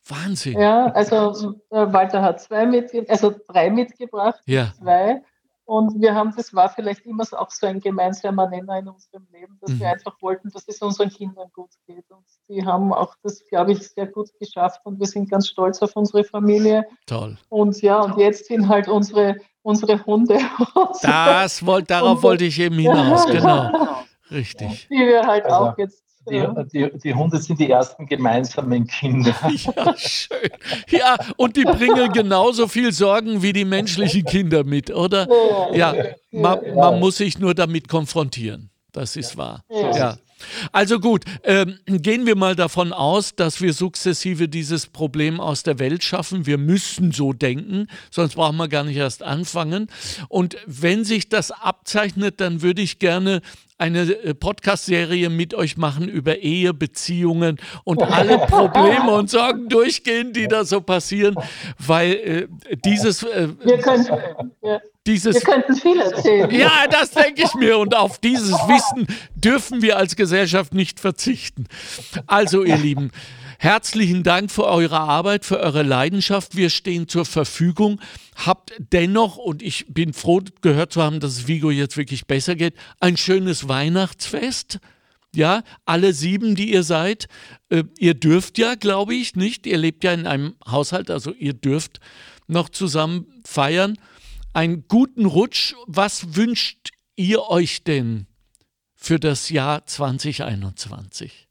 Wahnsinn. 0.08 0.58
Ja, 0.58 0.86
also 0.92 1.54
äh, 1.70 1.92
Walter 1.92 2.22
hat 2.22 2.40
zwei 2.40 2.66
mit, 2.66 2.92
also 3.10 3.34
drei 3.48 3.70
mitgebracht, 3.70 4.40
ja. 4.46 4.72
zwei. 4.78 5.22
Und 5.66 6.00
wir 6.00 6.14
haben, 6.14 6.32
das 6.36 6.54
war 6.54 6.68
vielleicht 6.68 7.04
immer 7.06 7.24
auch 7.32 7.50
so 7.50 7.66
ein 7.66 7.80
gemeinsamer 7.80 8.48
Nenner 8.48 8.78
in 8.78 8.86
unserem 8.86 9.26
Leben, 9.32 9.58
dass 9.60 9.72
mhm. 9.72 9.80
wir 9.80 9.88
einfach 9.90 10.14
wollten, 10.22 10.48
dass 10.50 10.62
es 10.68 10.80
unseren 10.80 11.10
Kindern 11.10 11.48
gut 11.52 11.70
geht. 11.88 12.08
Und 12.08 12.24
die 12.48 12.64
haben 12.64 12.92
auch 12.92 13.16
das, 13.24 13.44
glaube 13.48 13.72
ich, 13.72 13.88
sehr 13.88 14.06
gut 14.06 14.30
geschafft 14.38 14.80
und 14.84 15.00
wir 15.00 15.08
sind 15.08 15.28
ganz 15.28 15.48
stolz 15.48 15.82
auf 15.82 15.96
unsere 15.96 16.22
Familie. 16.22 16.86
Toll. 17.06 17.36
Und 17.48 17.82
ja, 17.82 18.00
und 18.00 18.16
jetzt 18.16 18.46
sind 18.46 18.68
halt 18.68 18.86
unsere, 18.86 19.38
unsere 19.62 20.04
Hunde. 20.06 20.38
Das 21.02 21.66
wollt, 21.66 21.90
darauf 21.90 22.22
wollte 22.22 22.44
ich 22.44 22.60
eben 22.60 22.78
hinaus, 22.78 23.26
genau. 23.26 24.04
Richtig. 24.30 24.88
Die 24.88 24.94
wir 24.94 25.26
halt 25.26 25.44
also, 25.46 25.56
auch 25.56 25.78
jetzt 25.78 26.05
die, 26.28 26.46
die, 26.72 26.98
die, 26.98 27.14
Hunde 27.14 27.38
sind 27.38 27.60
die 27.60 27.70
ersten 27.70 28.06
gemeinsamen 28.06 28.86
Kinder. 28.86 29.34
Ja, 29.76 29.94
schön. 29.96 30.50
Ja, 30.88 31.16
und 31.36 31.56
die 31.56 31.64
bringen 31.64 32.12
genauso 32.12 32.68
viel 32.68 32.92
Sorgen 32.92 33.42
wie 33.42 33.52
die 33.52 33.64
menschlichen 33.64 34.24
Kinder 34.24 34.64
mit, 34.64 34.90
oder? 34.90 35.28
Ja, 35.74 35.94
man, 36.30 36.58
man 36.74 37.00
muss 37.00 37.16
sich 37.16 37.38
nur 37.38 37.54
damit 37.54 37.88
konfrontieren. 37.88 38.70
Das 38.92 39.16
ist 39.16 39.36
wahr. 39.36 39.64
Ja. 39.70 40.16
Also 40.72 41.00
gut, 41.00 41.24
ähm, 41.44 41.78
gehen 41.86 42.26
wir 42.26 42.36
mal 42.36 42.54
davon 42.54 42.92
aus, 42.92 43.34
dass 43.34 43.60
wir 43.60 43.72
sukzessive 43.72 44.48
dieses 44.48 44.86
Problem 44.86 45.40
aus 45.40 45.62
der 45.62 45.78
Welt 45.78 46.04
schaffen. 46.04 46.46
Wir 46.46 46.58
müssen 46.58 47.12
so 47.12 47.32
denken, 47.32 47.88
sonst 48.10 48.34
brauchen 48.34 48.56
wir 48.56 48.68
gar 48.68 48.84
nicht 48.84 48.96
erst 48.96 49.22
anfangen. 49.22 49.88
Und 50.28 50.56
wenn 50.66 51.04
sich 51.04 51.28
das 51.28 51.50
abzeichnet, 51.50 52.40
dann 52.40 52.62
würde 52.62 52.82
ich 52.82 52.98
gerne 52.98 53.40
eine 53.78 54.02
äh, 54.02 54.34
Podcast-Serie 54.34 55.28
mit 55.28 55.54
euch 55.54 55.76
machen 55.76 56.08
über 56.08 56.38
Ehe, 56.38 56.72
Beziehungen 56.72 57.58
und 57.84 58.02
alle 58.02 58.38
Probleme 58.38 59.10
und 59.10 59.30
Sorgen 59.30 59.68
durchgehen, 59.68 60.32
die 60.32 60.48
da 60.48 60.64
so 60.64 60.80
passieren, 60.80 61.36
weil 61.78 62.12
äh, 62.12 62.48
dieses. 62.84 63.22
Äh, 63.22 63.48
wir, 63.62 63.78
können, 63.78 64.06
ja. 64.62 64.80
dieses 65.06 65.34
wir 65.34 65.42
könnten 65.42 65.76
viel 65.76 66.00
erzählen. 66.00 66.50
Ja, 66.50 66.86
das 66.90 67.10
denke 67.10 67.42
ich 67.42 67.54
mir 67.54 67.78
und 67.78 67.94
auf 67.94 68.18
dieses 68.18 68.52
Wissen 68.52 69.06
dürfen 69.34 69.82
wir 69.82 69.98
als 69.98 70.16
Gesellschaft 70.16 70.72
nicht 70.72 70.98
verzichten. 70.98 71.66
Also, 72.26 72.64
ihr 72.64 72.76
Lieben. 72.76 73.10
Herzlichen 73.58 74.22
Dank 74.22 74.50
für 74.50 74.64
eure 74.64 75.00
Arbeit, 75.00 75.44
für 75.44 75.58
eure 75.58 75.82
Leidenschaft. 75.82 76.56
Wir 76.56 76.68
stehen 76.70 77.08
zur 77.08 77.24
Verfügung. 77.24 78.00
Habt 78.34 78.72
dennoch, 78.78 79.36
und 79.36 79.62
ich 79.62 79.86
bin 79.88 80.12
froh 80.12 80.42
gehört 80.60 80.92
zu 80.92 81.02
haben, 81.02 81.20
dass 81.20 81.32
es 81.32 81.48
Vigo 81.48 81.70
jetzt 81.70 81.96
wirklich 81.96 82.26
besser 82.26 82.54
geht, 82.54 82.74
ein 83.00 83.16
schönes 83.16 83.68
Weihnachtsfest. 83.68 84.78
ja, 85.34 85.62
alle 85.84 86.12
sieben, 86.12 86.54
die 86.54 86.72
ihr 86.72 86.82
seid. 86.82 87.28
Äh, 87.68 87.84
ihr 87.98 88.14
dürft 88.14 88.58
ja, 88.58 88.74
glaube 88.74 89.14
ich, 89.14 89.36
nicht. 89.36 89.66
Ihr 89.66 89.78
lebt 89.78 90.04
ja 90.04 90.12
in 90.12 90.26
einem 90.26 90.54
Haushalt, 90.66 91.10
also 91.10 91.32
ihr 91.32 91.52
dürft 91.52 92.00
noch 92.46 92.68
zusammen 92.68 93.26
feiern. 93.44 93.98
Einen 94.52 94.88
guten 94.88 95.26
Rutsch. 95.26 95.74
Was 95.86 96.36
wünscht 96.36 96.90
ihr 97.16 97.48
euch 97.48 97.84
denn 97.84 98.26
für 98.94 99.20
das 99.20 99.50
Jahr 99.50 99.86
2021? 99.86 101.45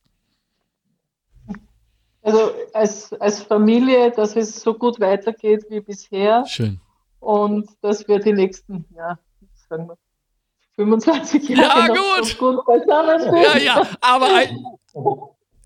Also 2.25 2.51
als, 2.73 3.13
als 3.13 3.43
Familie, 3.43 4.09
dass 4.09 4.35
es 4.35 4.59
so 4.59 4.73
gut 4.73 4.99
weitergeht 4.99 5.65
wie 5.69 5.79
bisher. 5.79 6.43
Schön. 6.47 6.81
Und 7.19 7.69
dass 7.81 8.07
wir 8.07 8.17
die 8.17 8.33
nächsten, 8.33 8.85
ja, 8.95 9.19
sagen 9.69 9.88
wir, 9.89 9.97
25 10.75 11.49
Jahre 11.49 11.79
ja, 11.79 11.88
gut. 11.88 12.25
So 12.25 12.53
gut 12.53 12.65
beisammen 12.65 13.19
sind. 13.21 13.38
Ja, 13.38 13.57
ja, 13.57 13.88
aber 14.01 14.25
ein, 14.33 14.65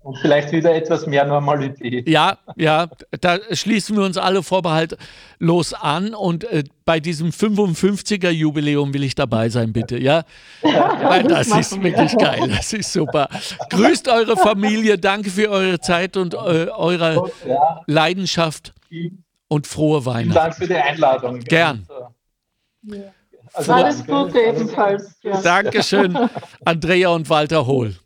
und 0.02 0.16
vielleicht 0.18 0.50
wieder 0.52 0.74
etwas 0.74 1.06
mehr 1.06 1.24
Normalität. 1.26 2.08
Ja, 2.08 2.38
ja, 2.56 2.88
da 3.20 3.38
schließen 3.52 3.96
wir 3.96 4.04
uns 4.04 4.16
alle 4.16 4.42
vorbehaltlos 4.42 5.74
an 5.74 6.14
und 6.14 6.44
äh, 6.44 6.64
bei 6.84 7.00
diesem 7.00 7.30
55er 7.30 8.30
Jubiläum 8.30 8.94
will 8.94 9.04
ich 9.04 9.14
dabei 9.14 9.50
sein, 9.50 9.72
bitte, 9.72 9.98
ja? 9.98 10.24
Weil 10.62 11.24
das 11.24 11.48
ist 11.48 11.82
wirklich 11.82 12.16
geil, 12.16 12.48
das 12.48 12.72
ist 12.72 12.92
super. 12.92 13.28
Grüßt 13.68 14.08
eure 14.08 14.36
Familie, 14.36 14.98
danke 14.98 15.30
für 15.30 15.50
eure 15.50 15.80
Zeit 15.80 16.16
und 16.16 16.34
äh, 16.34 16.36
eure 16.36 17.30
Leidenschaft 17.86 18.72
und 19.48 19.66
frohe 19.66 20.06
Weihnachten. 20.06 20.32
Vielen 20.32 20.34
Dank 20.34 20.54
für 20.54 20.66
die 20.66 20.74
Einladung. 20.76 21.40
Gern. 21.40 21.86
Also, 23.52 23.72
Alles 23.72 24.06
Gute 24.06 24.40
ebenfalls. 24.40 25.18
Ja. 25.22 25.42
Dankeschön, 25.42 26.16
Andrea 26.64 27.10
und 27.10 27.28
Walter 27.28 27.66
Hohl. 27.66 27.96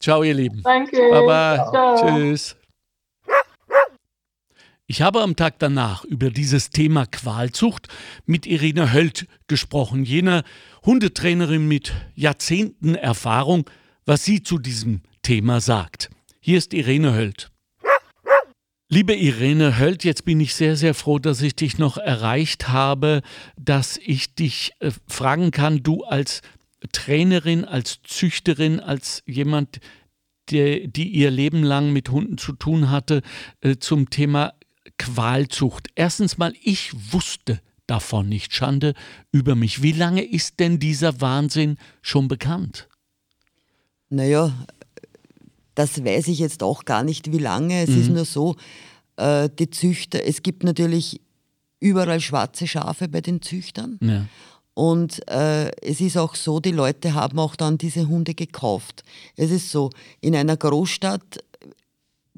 Ciao, 0.00 0.22
ihr 0.22 0.32
Lieben. 0.32 0.62
Danke. 0.62 0.96
Baba. 1.10 1.70
Ciao. 1.70 1.96
Tschüss. 2.00 2.56
Ich 4.86 5.02
habe 5.02 5.20
am 5.20 5.36
Tag 5.36 5.58
danach 5.58 6.04
über 6.04 6.30
dieses 6.30 6.70
Thema 6.70 7.06
Qualzucht 7.06 7.86
mit 8.24 8.46
Irene 8.46 8.92
Hölt 8.92 9.28
gesprochen, 9.46 10.04
jener 10.04 10.42
Hundetrainerin 10.84 11.68
mit 11.68 11.92
Jahrzehnten 12.14 12.94
Erfahrung, 12.94 13.68
was 14.06 14.24
sie 14.24 14.42
zu 14.42 14.58
diesem 14.58 15.02
Thema 15.22 15.60
sagt. 15.60 16.08
Hier 16.40 16.58
ist 16.58 16.72
Irene 16.72 17.14
Hölt. 17.14 17.50
Liebe 18.88 19.14
Irene 19.14 19.78
Hölt, 19.78 20.02
jetzt 20.02 20.24
bin 20.24 20.40
ich 20.40 20.54
sehr, 20.54 20.74
sehr 20.74 20.94
froh, 20.94 21.20
dass 21.20 21.42
ich 21.42 21.54
dich 21.54 21.78
noch 21.78 21.96
erreicht 21.98 22.68
habe, 22.68 23.22
dass 23.56 23.96
ich 23.98 24.34
dich 24.34 24.72
äh, 24.80 24.90
fragen 25.06 25.52
kann, 25.52 25.84
du 25.84 26.02
als 26.02 26.42
Trainerin, 26.92 27.64
als 27.64 28.00
Züchterin, 28.02 28.80
als 28.80 29.22
jemand, 29.26 29.80
der, 30.50 30.86
die 30.86 31.08
ihr 31.08 31.30
Leben 31.30 31.62
lang 31.62 31.92
mit 31.92 32.10
Hunden 32.10 32.38
zu 32.38 32.52
tun 32.52 32.90
hatte, 32.90 33.22
äh, 33.60 33.76
zum 33.76 34.10
Thema 34.10 34.54
Qualzucht. 34.98 35.88
Erstens 35.94 36.38
mal, 36.38 36.52
ich 36.62 36.92
wusste 37.12 37.60
davon 37.86 38.28
nicht. 38.28 38.54
Schande 38.54 38.94
über 39.32 39.54
mich. 39.54 39.82
Wie 39.82 39.92
lange 39.92 40.22
ist 40.22 40.60
denn 40.60 40.78
dieser 40.78 41.20
Wahnsinn 41.20 41.76
schon 42.02 42.28
bekannt? 42.28 42.88
Naja, 44.08 44.52
das 45.74 46.04
weiß 46.04 46.28
ich 46.28 46.38
jetzt 46.38 46.62
auch 46.62 46.84
gar 46.84 47.04
nicht, 47.04 47.32
wie 47.32 47.38
lange. 47.38 47.82
Es 47.82 47.90
mhm. 47.90 48.00
ist 48.00 48.08
nur 48.10 48.24
so, 48.24 48.56
äh, 49.16 49.48
die 49.58 49.70
Züchter, 49.70 50.24
es 50.24 50.42
gibt 50.42 50.64
natürlich 50.64 51.20
überall 51.80 52.20
schwarze 52.20 52.66
Schafe 52.66 53.08
bei 53.08 53.20
den 53.20 53.42
Züchtern. 53.42 53.98
Ja. 54.02 54.26
Und 54.74 55.26
äh, 55.28 55.70
es 55.82 56.00
ist 56.00 56.16
auch 56.16 56.34
so, 56.34 56.60
die 56.60 56.70
Leute 56.70 57.14
haben 57.14 57.38
auch 57.38 57.56
dann 57.56 57.76
diese 57.76 58.08
Hunde 58.08 58.34
gekauft. 58.34 59.02
Es 59.36 59.50
ist 59.50 59.70
so, 59.70 59.90
in 60.20 60.34
einer 60.34 60.56
Großstadt, 60.56 61.44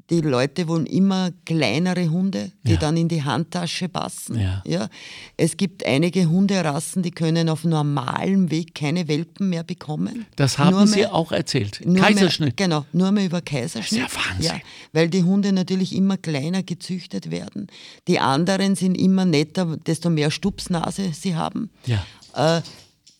die 0.09 0.21
Leute 0.21 0.67
wollen 0.67 0.85
immer 0.85 1.31
kleinere 1.45 2.09
Hunde, 2.09 2.51
die 2.63 2.73
ja. 2.73 2.77
dann 2.77 2.97
in 2.97 3.07
die 3.07 3.23
Handtasche 3.23 3.87
passen. 3.87 4.39
Ja. 4.39 4.61
ja. 4.65 4.89
Es 5.37 5.55
gibt 5.55 5.85
einige 5.85 6.29
Hunderassen, 6.29 7.03
die 7.03 7.11
können 7.11 7.47
auf 7.49 7.63
normalem 7.63 8.51
Weg 8.51 8.75
keine 8.75 9.07
Welpen 9.07 9.49
mehr 9.49 9.63
bekommen. 9.63 10.25
Das 10.35 10.57
haben 10.57 10.71
nur 10.71 10.87
Sie 10.87 10.99
mehr, 10.99 11.15
auch 11.15 11.31
erzählt. 11.31 11.81
Kaiserschnitt. 11.95 12.59
Mehr, 12.59 12.67
genau, 12.67 12.85
nur 12.91 13.11
mehr 13.11 13.25
über 13.25 13.41
Kaiserschnitt. 13.41 14.03
Das 14.03 14.11
ist 14.11 14.17
ja 14.17 14.31
Wahnsinn. 14.31 14.45
Ja, 14.45 14.61
weil 14.91 15.09
die 15.09 15.23
Hunde 15.23 15.53
natürlich 15.53 15.95
immer 15.95 16.17
kleiner 16.17 16.63
gezüchtet 16.63 17.31
werden. 17.31 17.67
Die 18.07 18.19
anderen 18.19 18.75
sind 18.75 18.95
immer 18.95 19.25
netter, 19.25 19.77
desto 19.77 20.09
mehr 20.09 20.31
Stupsnase 20.31 21.11
sie 21.13 21.35
haben. 21.35 21.69
Ja. 21.85 22.05
Äh, 22.33 22.61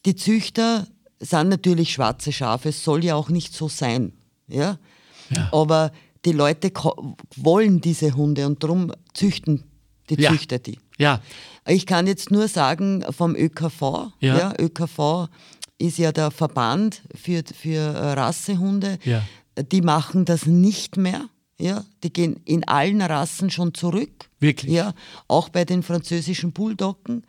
die 0.06 0.16
Züchter 0.16 0.88
sind 1.20 1.50
natürlich 1.50 1.94
schwarze 1.94 2.32
Schafe, 2.32 2.70
es 2.70 2.84
soll 2.84 3.04
ja 3.04 3.16
auch 3.16 3.30
nicht 3.30 3.54
so 3.54 3.70
sein. 3.70 4.14
Ja? 4.48 4.78
ja. 5.30 5.50
Aber 5.52 5.92
die 6.26 6.32
Leute 6.32 6.72
wollen 7.36 7.82
diese 7.82 8.14
Hunde 8.14 8.46
und 8.46 8.64
darum 8.64 8.92
züchten 9.14 9.64
die 10.10 10.22
ja. 10.22 10.32
Züchter 10.32 10.60
die. 10.60 10.80
Ja. 10.98 11.22
Ich 11.66 11.86
kann 11.86 12.08
jetzt 12.08 12.32
nur 12.32 12.48
sagen 12.48 13.06
vom 13.10 13.36
ÖKV. 13.36 14.12
Ja. 14.20 14.38
ja 14.38 14.54
ÖKV 14.60 15.30
ist 15.78 15.98
ja 15.98 16.12
der 16.12 16.32
Verband 16.32 17.02
für, 17.16 17.44
für 17.54 17.94
Rassehunde. 17.94 19.00
Ja. 19.04 19.24
Die 19.72 19.82
machen 19.82 20.26
das 20.26 20.46
nicht 20.46 20.98
mehr. 20.98 21.30
Ja, 21.60 21.86
die 22.04 22.12
gehen 22.12 22.42
in 22.46 22.68
allen 22.68 23.02
Rassen 23.02 23.50
schon 23.50 23.74
zurück. 23.74 24.30
Wirklich? 24.40 24.74
Ja, 24.74 24.94
auch 25.28 25.50
bei 25.50 25.66
den 25.66 25.84
französischen 25.84 26.52
Bulldoggen 26.52 27.24
äh, 27.24 27.28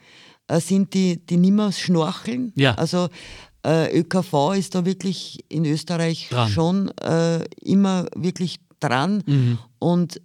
sind 0.50 0.94
die, 0.94 1.24
die 1.24 1.36
nimmer 1.36 1.72
schnorcheln. 1.72 2.52
Ja. 2.56 2.74
Also 2.74 3.08
äh, 3.64 3.98
ÖKV 3.98 4.54
ist 4.56 4.74
da 4.74 4.84
wirklich 4.84 5.44
in 5.48 5.64
Österreich 5.64 6.28
dran. 6.30 6.48
schon 6.48 6.88
äh, 6.98 7.44
immer 7.62 8.06
wirklich 8.14 8.60
dran 8.80 9.22
mhm. 9.26 9.58
und 9.78 10.20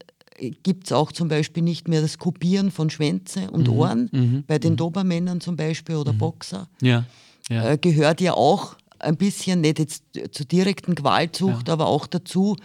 gibt 0.63 0.87
es 0.87 0.91
auch 0.91 1.11
zum 1.11 1.27
Beispiel 1.27 1.63
nicht 1.63 1.87
mehr 1.87 2.01
das 2.01 2.17
Kopieren 2.17 2.71
von 2.71 2.89
Schwänze 2.89 3.51
und 3.51 3.67
mhm. 3.67 3.73
Ohren, 3.73 4.09
mhm. 4.11 4.43
bei 4.47 4.59
den 4.59 4.73
mhm. 4.73 4.77
Dobermännern 4.77 5.41
zum 5.41 5.55
Beispiel 5.55 5.95
oder 5.95 6.13
mhm. 6.13 6.17
Boxer. 6.17 6.67
Ja. 6.81 7.05
Ja. 7.49 7.71
Äh, 7.71 7.77
gehört 7.77 8.21
ja 8.21 8.33
auch 8.33 8.75
ein 8.99 9.17
bisschen, 9.17 9.61
nicht 9.61 9.79
jetzt 9.79 10.03
zur 10.31 10.45
direkten 10.45 10.95
Qualzucht, 10.95 11.67
ja. 11.67 11.73
aber 11.73 11.87
auch 11.87 12.05
dazu, 12.05 12.57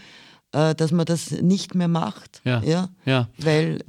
äh, 0.52 0.74
dass 0.74 0.92
man 0.92 1.06
das 1.06 1.30
nicht 1.30 1.74
mehr 1.74 1.88
macht. 1.88 2.42
Ja. 2.44 2.62
Ja? 2.62 2.88
ja. 3.04 3.28
Weil 3.38 3.84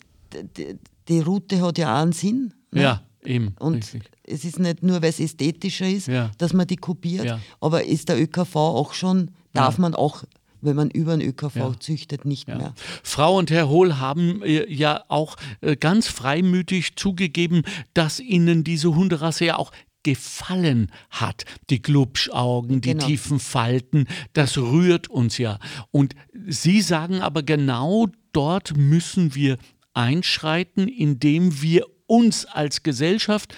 die 1.08 1.19
Route 1.19 1.62
hat 1.62 1.78
ja 1.78 1.95
auch 1.95 2.01
einen 2.04 2.12
Sinn. 2.12 2.54
Ne? 2.71 2.82
Ja. 2.82 3.01
Eben, 3.26 3.56
und 3.60 3.76
richtig. 3.76 4.04
es 4.24 4.46
ist 4.46 4.60
nicht 4.60 4.84
nur, 4.84 5.02
weil 5.02 5.10
es 5.10 5.20
ästhetischer 5.20 5.88
ist, 5.88 6.08
ja. 6.08 6.32
dass 6.38 6.54
man 6.54 6.68
die 6.68 6.78
kopiert, 6.78 7.26
ja. 7.26 7.40
aber 7.62 7.86
ist 7.86 8.10
der 8.10 8.22
ÖKV 8.22 8.56
auch 8.56 8.94
schon, 8.94 9.32
darf 9.54 9.76
ja. 9.76 9.82
man 9.82 9.96
auch 9.96 10.24
wenn 10.62 10.76
man 10.76 10.90
über 10.90 11.16
den 11.16 11.30
ÖKV 11.30 11.56
ja. 11.56 11.80
züchtet, 11.80 12.26
nicht 12.26 12.48
ja. 12.48 12.58
mehr. 12.58 12.74
Frau 13.04 13.38
und 13.38 13.52
Herr 13.52 13.70
Hohl 13.70 14.00
haben 14.00 14.42
äh, 14.42 14.68
ja 14.72 15.04
auch 15.08 15.36
äh, 15.62 15.76
ganz 15.76 16.08
freimütig 16.08 16.96
zugegeben, 16.96 17.62
dass 17.94 18.20
ihnen 18.20 18.64
diese 18.64 18.96
Hunderasse 18.96 19.46
ja 19.46 19.58
auch 19.58 19.72
gefallen 20.04 20.92
hat. 21.10 21.46
Die 21.70 21.82
Glubschaugen, 21.82 22.82
die 22.82 22.92
genau. 22.92 23.06
tiefen 23.06 23.40
Falten, 23.40 24.08
das 24.34 24.58
rührt 24.58 25.08
uns 25.08 25.38
ja. 25.38 25.60
Und 25.92 26.16
Sie 26.48 26.82
sagen 26.82 27.22
aber 27.22 27.42
genau, 27.42 28.08
dort 28.32 28.78
müssen 28.78 29.34
wir 29.34 29.58
einschreiten, 29.94 30.88
indem 30.88 31.62
wir 31.62 31.86
uns 32.08 32.46
als 32.46 32.84
Gesellschaft 32.84 33.54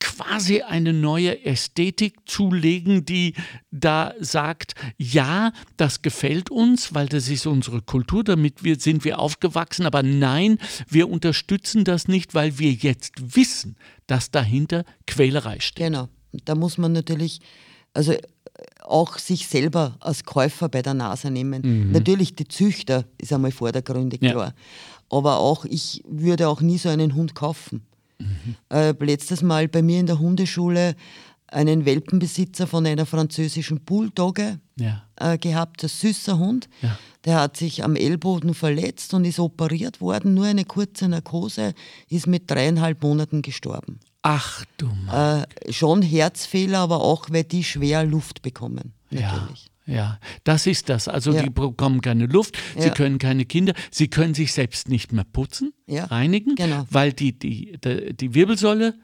quasi 0.00 0.62
eine 0.62 0.92
neue 0.92 1.44
Ästhetik 1.44 2.16
zulegen, 2.24 3.04
die 3.04 3.34
da 3.70 4.14
sagt, 4.18 4.74
ja, 4.96 5.52
das 5.76 6.00
gefällt 6.02 6.50
uns, 6.50 6.94
weil 6.94 7.06
das 7.06 7.28
ist 7.28 7.46
unsere 7.46 7.82
Kultur, 7.82 8.24
damit 8.24 8.64
wir, 8.64 8.80
sind 8.80 9.04
wir 9.04 9.18
aufgewachsen, 9.18 9.84
aber 9.86 10.02
nein, 10.02 10.58
wir 10.88 11.08
unterstützen 11.10 11.84
das 11.84 12.08
nicht, 12.08 12.34
weil 12.34 12.58
wir 12.58 12.72
jetzt 12.72 13.12
wissen, 13.34 13.76
dass 14.06 14.30
dahinter 14.30 14.84
Quälerei 15.06 15.60
steht. 15.60 15.86
Genau, 15.86 16.08
da 16.44 16.54
muss 16.54 16.78
man 16.78 16.92
natürlich, 16.92 17.40
also 17.92 18.14
auch 18.82 19.18
sich 19.18 19.46
selber 19.46 19.96
als 20.00 20.24
Käufer 20.24 20.68
bei 20.68 20.82
der 20.82 20.94
Nase 20.94 21.30
nehmen. 21.30 21.62
Mhm. 21.62 21.92
Natürlich 21.92 22.34
die 22.34 22.48
Züchter 22.48 23.04
ist 23.18 23.32
einmal 23.32 23.52
vordergründig 23.52 24.22
ja. 24.22 24.32
klar. 24.32 24.54
Aber 25.10 25.38
auch 25.38 25.64
ich 25.64 26.02
würde 26.08 26.48
auch 26.48 26.60
nie 26.60 26.78
so 26.78 26.88
einen 26.88 27.14
Hund 27.14 27.34
kaufen. 27.34 27.86
Mhm. 28.18 28.56
Äh, 28.70 28.94
letztes 29.04 29.42
Mal 29.42 29.68
bei 29.68 29.82
mir 29.82 30.00
in 30.00 30.06
der 30.06 30.18
Hundeschule 30.18 30.94
einen 31.48 31.84
Welpenbesitzer 31.84 32.66
von 32.66 32.86
einer 32.86 33.06
französischen 33.06 33.80
Bulldogge 33.80 34.60
ja. 34.76 35.02
äh, 35.16 35.36
gehabt, 35.36 35.82
ein 35.82 35.88
süßer 35.88 36.38
Hund. 36.38 36.68
Ja. 36.82 36.98
Der 37.24 37.40
hat 37.40 37.56
sich 37.56 37.84
am 37.84 37.96
Ellboden 37.96 38.54
verletzt 38.54 39.12
und 39.14 39.24
ist 39.24 39.38
operiert 39.38 40.00
worden, 40.00 40.34
nur 40.34 40.46
eine 40.46 40.64
kurze 40.64 41.08
Narkose, 41.08 41.74
ist 42.08 42.26
mit 42.26 42.50
dreieinhalb 42.50 43.02
Monaten 43.02 43.42
gestorben. 43.42 44.00
Ach 44.22 44.64
du 44.76 44.86
Mann. 44.86 45.44
Äh, 45.66 45.72
schon 45.72 46.02
Herzfehler, 46.02 46.78
aber 46.78 47.00
auch, 47.00 47.26
weil 47.30 47.44
die 47.44 47.64
schwer 47.64 48.04
Luft 48.04 48.42
bekommen. 48.42 48.92
Natürlich. 49.10 49.64
Ja. 49.64 49.70
Ja, 49.90 50.18
das 50.44 50.66
ist 50.66 50.88
das. 50.88 51.08
Also 51.08 51.32
ja. 51.32 51.42
die 51.42 51.50
bekommen 51.50 52.00
keine 52.00 52.26
Luft, 52.26 52.56
sie 52.76 52.88
ja. 52.88 52.94
können 52.94 53.18
keine 53.18 53.44
Kinder, 53.44 53.74
sie 53.90 54.08
können 54.08 54.34
sich 54.34 54.52
selbst 54.52 54.88
nicht 54.88 55.12
mehr 55.12 55.24
putzen, 55.24 55.72
ja. 55.86 56.04
reinigen, 56.04 56.54
genau. 56.54 56.86
weil 56.90 57.12
die, 57.12 57.38
die, 57.38 57.76
die, 57.84 58.14
die 58.14 58.34
Wirbelsäule. 58.34 58.94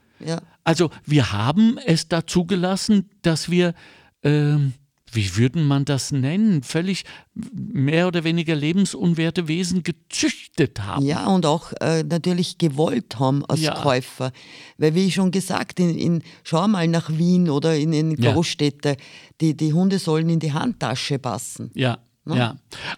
Also 0.65 0.91
wir 1.05 1.33
haben 1.33 1.79
es 1.85 2.09
da 2.09 2.27
zugelassen, 2.27 3.11
dass 3.23 3.51
wir 3.51 3.75
ähm, 4.23 4.73
wie 5.13 5.37
würde 5.37 5.61
man 5.61 5.85
das 5.85 6.13
nennen, 6.13 6.63
völlig 6.63 7.05
mehr 7.53 8.09
oder 8.09 8.25
weniger 8.25 8.55
lebensunwerte 8.55 9.49
Wesen 9.49 9.83
gezüchtet 9.83 10.81
haben. 10.83 11.05
Ja, 11.05 11.27
und 11.27 11.47
auch 11.47 11.73
äh, 11.81 12.03
natürlich 12.03 12.59
gewollt 12.59 13.19
haben 13.19 13.45
als 13.47 13.61
ja. 13.61 13.75
Käufer. 13.75 14.33
Weil, 14.79 14.95
wie 14.95 15.11
schon 15.11 15.31
gesagt, 15.31 15.81
in, 15.81 15.97
in, 15.97 16.23
schau 16.43 16.67
mal 16.69 16.89
nach 16.89 17.11
Wien 17.11 17.49
oder 17.51 17.77
in, 17.77 17.93
in 17.93 18.17
Großstädte, 18.17 18.91
ja. 18.91 18.97
die, 19.41 19.57
die 19.57 19.73
Hunde 19.73 19.99
sollen 19.99 20.29
in 20.29 20.41
die 20.41 20.53
Handtasche 20.53 21.19
passen. 21.19 21.71
Ja, 21.75 21.99
Ne? 22.27 22.37
Ja, 22.37 22.57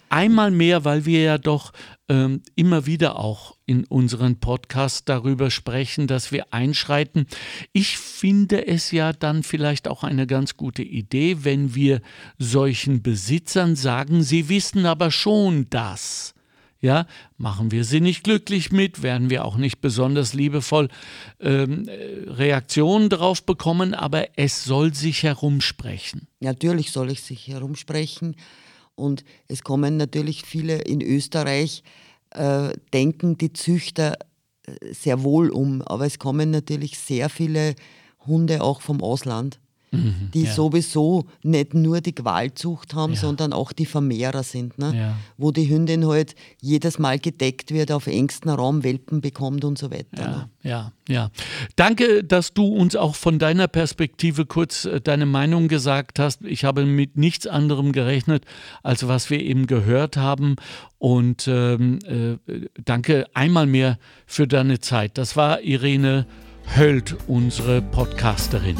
einmal 0.09 0.49
mehr, 0.49 0.85
weil 0.85 1.05
wir 1.05 1.21
ja 1.21 1.37
doch 1.37 1.71
ähm, 2.09 2.41
immer 2.55 2.87
wieder 2.87 3.19
auch 3.19 3.55
in 3.67 3.85
unseren 3.85 4.39
Podcasts 4.39 5.05
darüber 5.05 5.51
sprechen, 5.51 6.07
dass 6.07 6.31
wir 6.31 6.51
einschreiten. 6.51 7.27
Ich 7.71 7.99
finde 7.99 8.65
es 8.65 8.91
ja 8.91 9.13
dann 9.13 9.43
vielleicht 9.43 9.87
auch 9.87 10.03
eine 10.03 10.25
ganz 10.25 10.57
gute 10.57 10.81
Idee, 10.81 11.43
wenn 11.43 11.75
wir 11.75 12.01
solchen 12.39 13.03
Besitzern 13.03 13.75
sagen, 13.75 14.23
sie 14.23 14.49
wissen 14.49 14.87
aber 14.87 15.11
schon 15.11 15.67
das. 15.69 16.33
Ja, 16.81 17.07
machen 17.37 17.71
wir 17.71 17.83
sie 17.83 17.99
nicht 17.99 18.23
glücklich 18.23 18.71
mit, 18.71 19.03
werden 19.03 19.29
wir 19.29 19.43
auch 19.43 19.57
nicht 19.57 19.81
besonders 19.81 20.33
liebevoll 20.33 20.87
ähm, 21.41 21.89
Reaktionen 21.89 23.09
darauf 23.09 23.45
bekommen, 23.45 23.93
aber 23.93 24.37
es 24.37 24.63
soll 24.63 24.93
sich 24.93 25.23
herumsprechen. 25.23 26.27
Natürlich 26.39 26.91
soll 26.91 27.11
es 27.11 27.27
sich 27.27 27.49
herumsprechen. 27.49 28.37
Und 28.99 29.23
es 29.47 29.63
kommen 29.63 29.97
natürlich 29.97 30.43
viele 30.43 30.79
in 30.79 31.01
Österreich, 31.01 31.83
äh, 32.31 32.69
denken 32.93 33.37
die 33.37 33.53
Züchter 33.53 34.17
äh, 34.67 34.93
sehr 34.93 35.23
wohl 35.23 35.49
um, 35.49 35.81
aber 35.81 36.05
es 36.05 36.19
kommen 36.19 36.51
natürlich 36.51 36.99
sehr 36.99 37.29
viele 37.29 37.75
Hunde 38.27 38.61
auch 38.61 38.81
vom 38.81 39.01
Ausland. 39.01 39.59
Mhm, 39.91 40.29
die 40.33 40.43
ja. 40.43 40.53
sowieso 40.53 41.25
nicht 41.41 41.73
nur 41.73 42.01
die 42.01 42.13
Qualzucht 42.13 42.93
haben, 42.93 43.13
ja. 43.13 43.19
sondern 43.19 43.53
auch 43.53 43.71
die 43.71 43.87
Vermehrer 43.87 44.43
sind, 44.43 44.77
ne? 44.77 44.93
Ja. 44.95 45.17
wo 45.37 45.51
die 45.51 45.67
Hündin 45.67 46.05
halt 46.05 46.35
jedes 46.61 46.99
Mal 46.99 47.17
gedeckt 47.17 47.71
wird, 47.71 47.91
auf 47.91 48.05
engstem 48.05 48.51
Raum 48.51 48.83
Welpen 48.83 49.21
bekommt 49.21 49.65
und 49.65 49.79
so 49.79 49.89
weiter. 49.89 50.05
Ja, 50.17 50.27
ne? 50.27 50.49
ja, 50.61 50.91
ja. 51.07 51.31
Danke, 51.75 52.23
dass 52.23 52.53
du 52.53 52.67
uns 52.67 52.95
auch 52.95 53.15
von 53.15 53.39
deiner 53.39 53.67
Perspektive 53.67 54.45
kurz 54.45 54.85
äh, 54.85 55.01
deine 55.01 55.25
Meinung 55.25 55.67
gesagt 55.67 56.19
hast. 56.19 56.43
Ich 56.43 56.65
habe 56.65 56.85
mit 56.85 57.17
nichts 57.17 57.47
anderem 57.47 57.91
gerechnet, 57.91 58.45
als 58.83 59.07
was 59.07 59.29
wir 59.29 59.41
eben 59.41 59.65
gehört 59.65 60.17
haben. 60.17 60.55
Und 60.99 61.47
ähm, 61.47 61.99
äh, 62.05 62.37
danke 62.85 63.25
einmal 63.33 63.65
mehr 63.65 63.97
für 64.25 64.47
deine 64.47 64.79
Zeit. 64.79 65.17
Das 65.17 65.35
war 65.35 65.61
Irene 65.61 66.27
Höld, 66.75 67.15
unsere 67.27 67.81
Podcasterin. 67.81 68.77